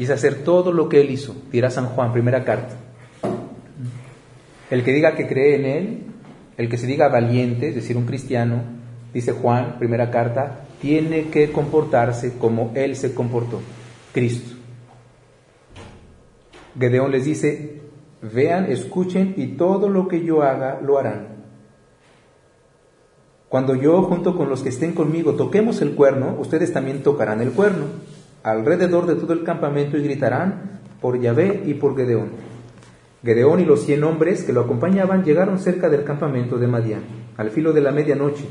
[0.00, 2.74] y hacer todo lo que Él hizo, dirá San Juan, primera carta.
[4.70, 5.98] El que diga que cree en Él,
[6.56, 8.62] el que se diga valiente, es decir, un cristiano,
[9.12, 13.60] dice Juan, primera carta, tiene que comportarse como Él se comportó,
[14.14, 14.56] Cristo.
[16.78, 17.82] Gedeón les dice,
[18.22, 21.28] vean, escuchen y todo lo que yo haga lo harán.
[23.50, 27.50] Cuando yo, junto con los que estén conmigo, toquemos el cuerno, ustedes también tocarán el
[27.50, 27.99] cuerno
[28.42, 32.28] alrededor de todo el campamento y gritarán por Yahvé y por Gedeón.
[33.22, 37.02] Gedeón y los cien hombres que lo acompañaban llegaron cerca del campamento de Madián,
[37.36, 38.46] al filo de la medianoche.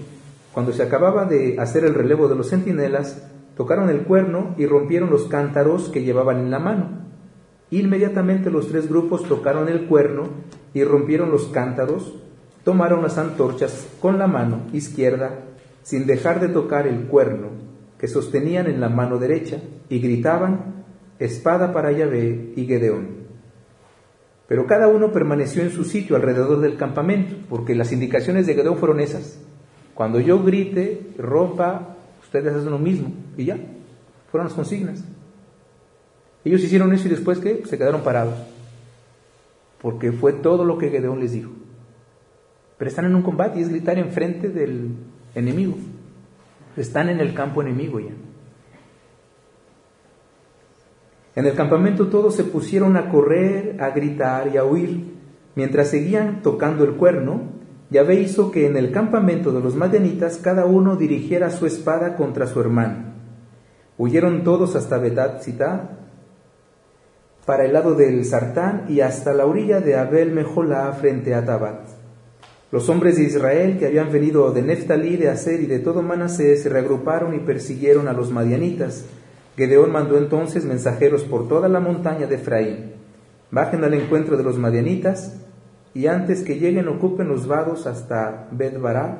[0.53, 3.23] Cuando se acababa de hacer el relevo de los centinelas,
[3.57, 6.99] tocaron el cuerno y rompieron los cántaros que llevaban en la mano.
[7.71, 10.29] Inmediatamente los tres grupos tocaron el cuerno
[10.73, 12.15] y rompieron los cántaros,
[12.63, 15.39] tomaron las antorchas con la mano izquierda,
[15.83, 17.58] sin dejar de tocar el cuerno
[17.99, 20.85] que sostenían en la mano derecha, y gritaban,
[21.19, 23.19] Espada para Yahvé y Gedeón.
[24.47, 28.77] Pero cada uno permaneció en su sitio alrededor del campamento, porque las indicaciones de Gedeón
[28.77, 29.39] fueron esas.
[29.93, 33.11] Cuando yo grite, rompa, ustedes hacen lo mismo.
[33.37, 33.57] Y ya,
[34.31, 35.03] fueron las consignas.
[36.45, 38.35] Ellos hicieron eso y después que se quedaron parados.
[39.81, 41.51] Porque fue todo lo que Gedeón les dijo.
[42.77, 44.95] Pero están en un combate y es gritar enfrente del
[45.35, 45.75] enemigo.
[46.79, 48.13] Están en el campo enemigo ya.
[51.35, 55.13] En el campamento todos se pusieron a correr, a gritar y a huir.
[55.55, 57.41] Mientras seguían tocando el cuerno,
[57.89, 62.47] Yahvé hizo que en el campamento de los madianitas cada uno dirigiera su espada contra
[62.47, 63.13] su hermano.
[63.97, 65.43] Huyeron todos hasta Betat
[67.45, 71.98] para el lado del Sartán y hasta la orilla de Abel Mejolá frente a Tabat.
[72.71, 76.63] Los hombres de Israel que habían venido de Neftalí, de Aser y de todo Manasés
[76.63, 79.05] se reagruparon y persiguieron a los madianitas
[79.59, 82.93] Gedeón mandó entonces mensajeros por toda la montaña de Efraín.
[83.51, 85.35] Bajen al encuentro de los madianitas
[85.93, 89.17] y antes que lleguen ocupen los vados hasta Bet-Bará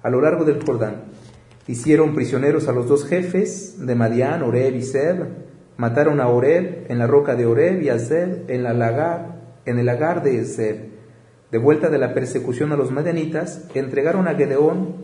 [0.00, 1.06] a lo largo del Jordán.
[1.66, 5.26] Hicieron prisioneros a los dos jefes de Madián, Oreb y Seb.
[5.76, 10.22] Mataron a Oreb en la roca de Oreb y a Seb en, en el lagar
[10.22, 10.89] de Seb.
[11.50, 14.94] De vuelta de la persecución a los madianitas, entregaron a Gedeón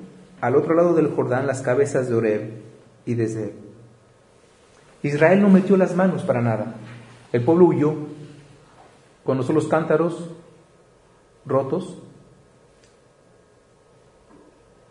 [0.41, 2.51] al otro lado del Jordán las cabezas de Oreb
[3.05, 3.53] y de Seb.
[5.03, 6.75] Israel no metió las manos para nada.
[7.33, 7.95] El pueblo huyó.
[9.25, 10.31] Son los cántaros
[11.45, 12.01] rotos,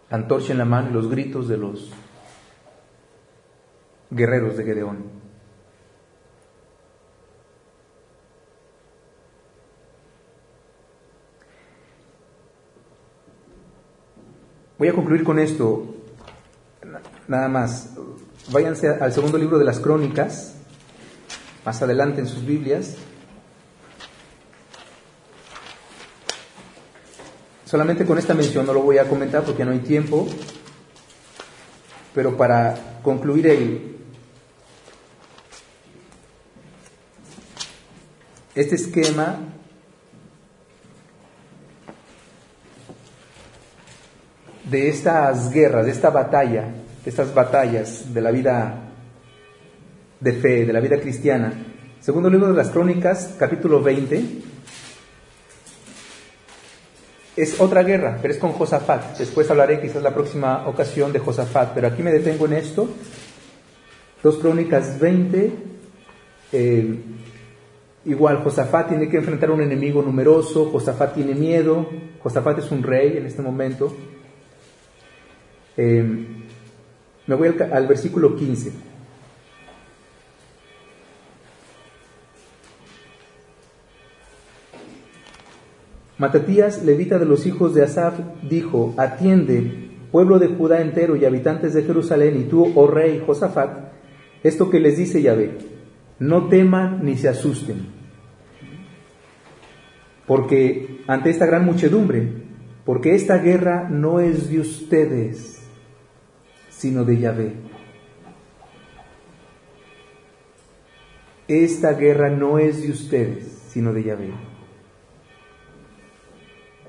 [0.09, 1.91] antorcha en la mano y los gritos de los
[4.09, 5.24] guerreros de Gedeón.
[14.77, 15.85] Voy a concluir con esto,
[17.29, 17.91] nada más.
[18.51, 20.55] Váyanse al segundo libro de las crónicas,
[21.63, 22.97] más adelante en sus Biblias.
[27.63, 30.27] Solamente con esta mención no lo voy a comentar porque no hay tiempo,
[32.13, 33.97] pero para concluir el,
[38.55, 39.54] este esquema
[44.75, 46.63] de estas guerras, de esta batalla,
[47.01, 48.91] de estas batallas de la vida
[50.19, 51.53] de fe, de la vida cristiana.
[52.01, 54.21] Segundo libro de las Crónicas, capítulo 20,
[57.37, 59.17] es otra guerra, pero es con Josafat.
[59.17, 62.89] Después hablaré quizás la próxima ocasión de Josafat, pero aquí me detengo en esto.
[64.21, 65.53] Dos Crónicas 20,
[66.51, 66.99] eh,
[68.03, 71.87] igual Josafat tiene que enfrentar a un enemigo numeroso, Josafat tiene miedo,
[72.21, 73.95] Josafat es un rey en este momento.
[75.77, 76.25] Eh,
[77.27, 78.71] me voy al, versículo 15.
[86.17, 91.73] Matatías, levita de los hijos de Asaf, dijo, atiende, pueblo de Judá entero y habitantes
[91.73, 93.91] de Jerusalén, y tú, oh rey Josafat,
[94.41, 95.57] esto que les dice Yahvé,
[96.19, 97.87] no teman ni se asusten,
[100.25, 102.29] porque ante esta gran muchedumbre,
[102.85, 105.54] porque esta guerra no es de ustedes,
[106.77, 107.53] sino de Yahvé.
[111.47, 114.31] Esta guerra no es de ustedes, sino de Yahvé.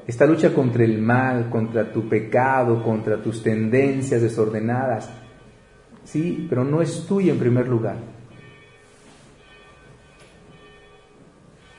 [0.07, 5.11] Esta lucha contra el mal, contra tu pecado, contra tus tendencias desordenadas,
[6.05, 7.97] sí, pero no es tuya en primer lugar.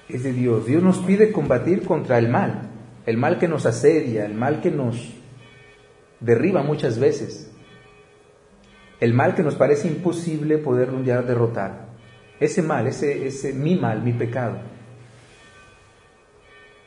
[0.09, 0.65] Es de Dios.
[0.65, 2.69] Dios nos pide combatir contra el mal,
[3.05, 5.13] el mal que nos asedia, el mal que nos
[6.19, 7.51] derriba muchas veces
[8.99, 11.87] el mal que nos parece imposible poder un día derrotar.
[12.39, 14.59] Ese mal, ese, ese mi mal, mi pecado.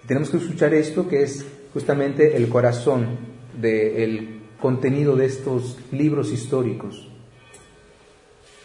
[0.07, 3.19] tenemos que escuchar esto que es justamente el corazón
[3.61, 7.09] del contenido de estos libros históricos,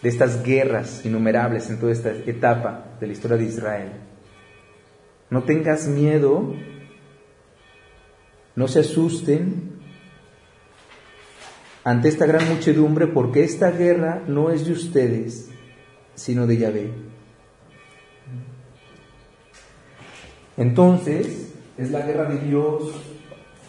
[0.02, 3.92] de estas guerras innumerables en toda esta etapa de la historia de Israel.
[5.30, 6.56] No tengas miedo,
[8.56, 9.75] no se asusten,
[11.86, 15.52] ante esta gran muchedumbre, porque esta guerra no es de ustedes,
[16.16, 16.90] sino de Yahvé.
[20.58, 22.92] Entonces, es la guerra de Dios,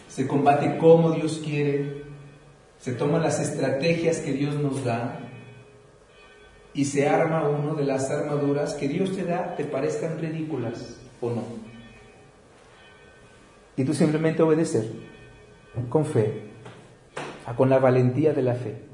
[0.07, 2.05] se combate como Dios quiere,
[2.79, 5.19] se toman las estrategias que Dios nos da
[6.73, 11.29] y se arma uno de las armaduras que Dios te da, te parezcan ridículas o
[11.29, 11.43] no.
[13.75, 14.89] Y tú simplemente obedecer
[15.89, 16.46] con fe
[17.55, 18.86] con la valentía de la fe.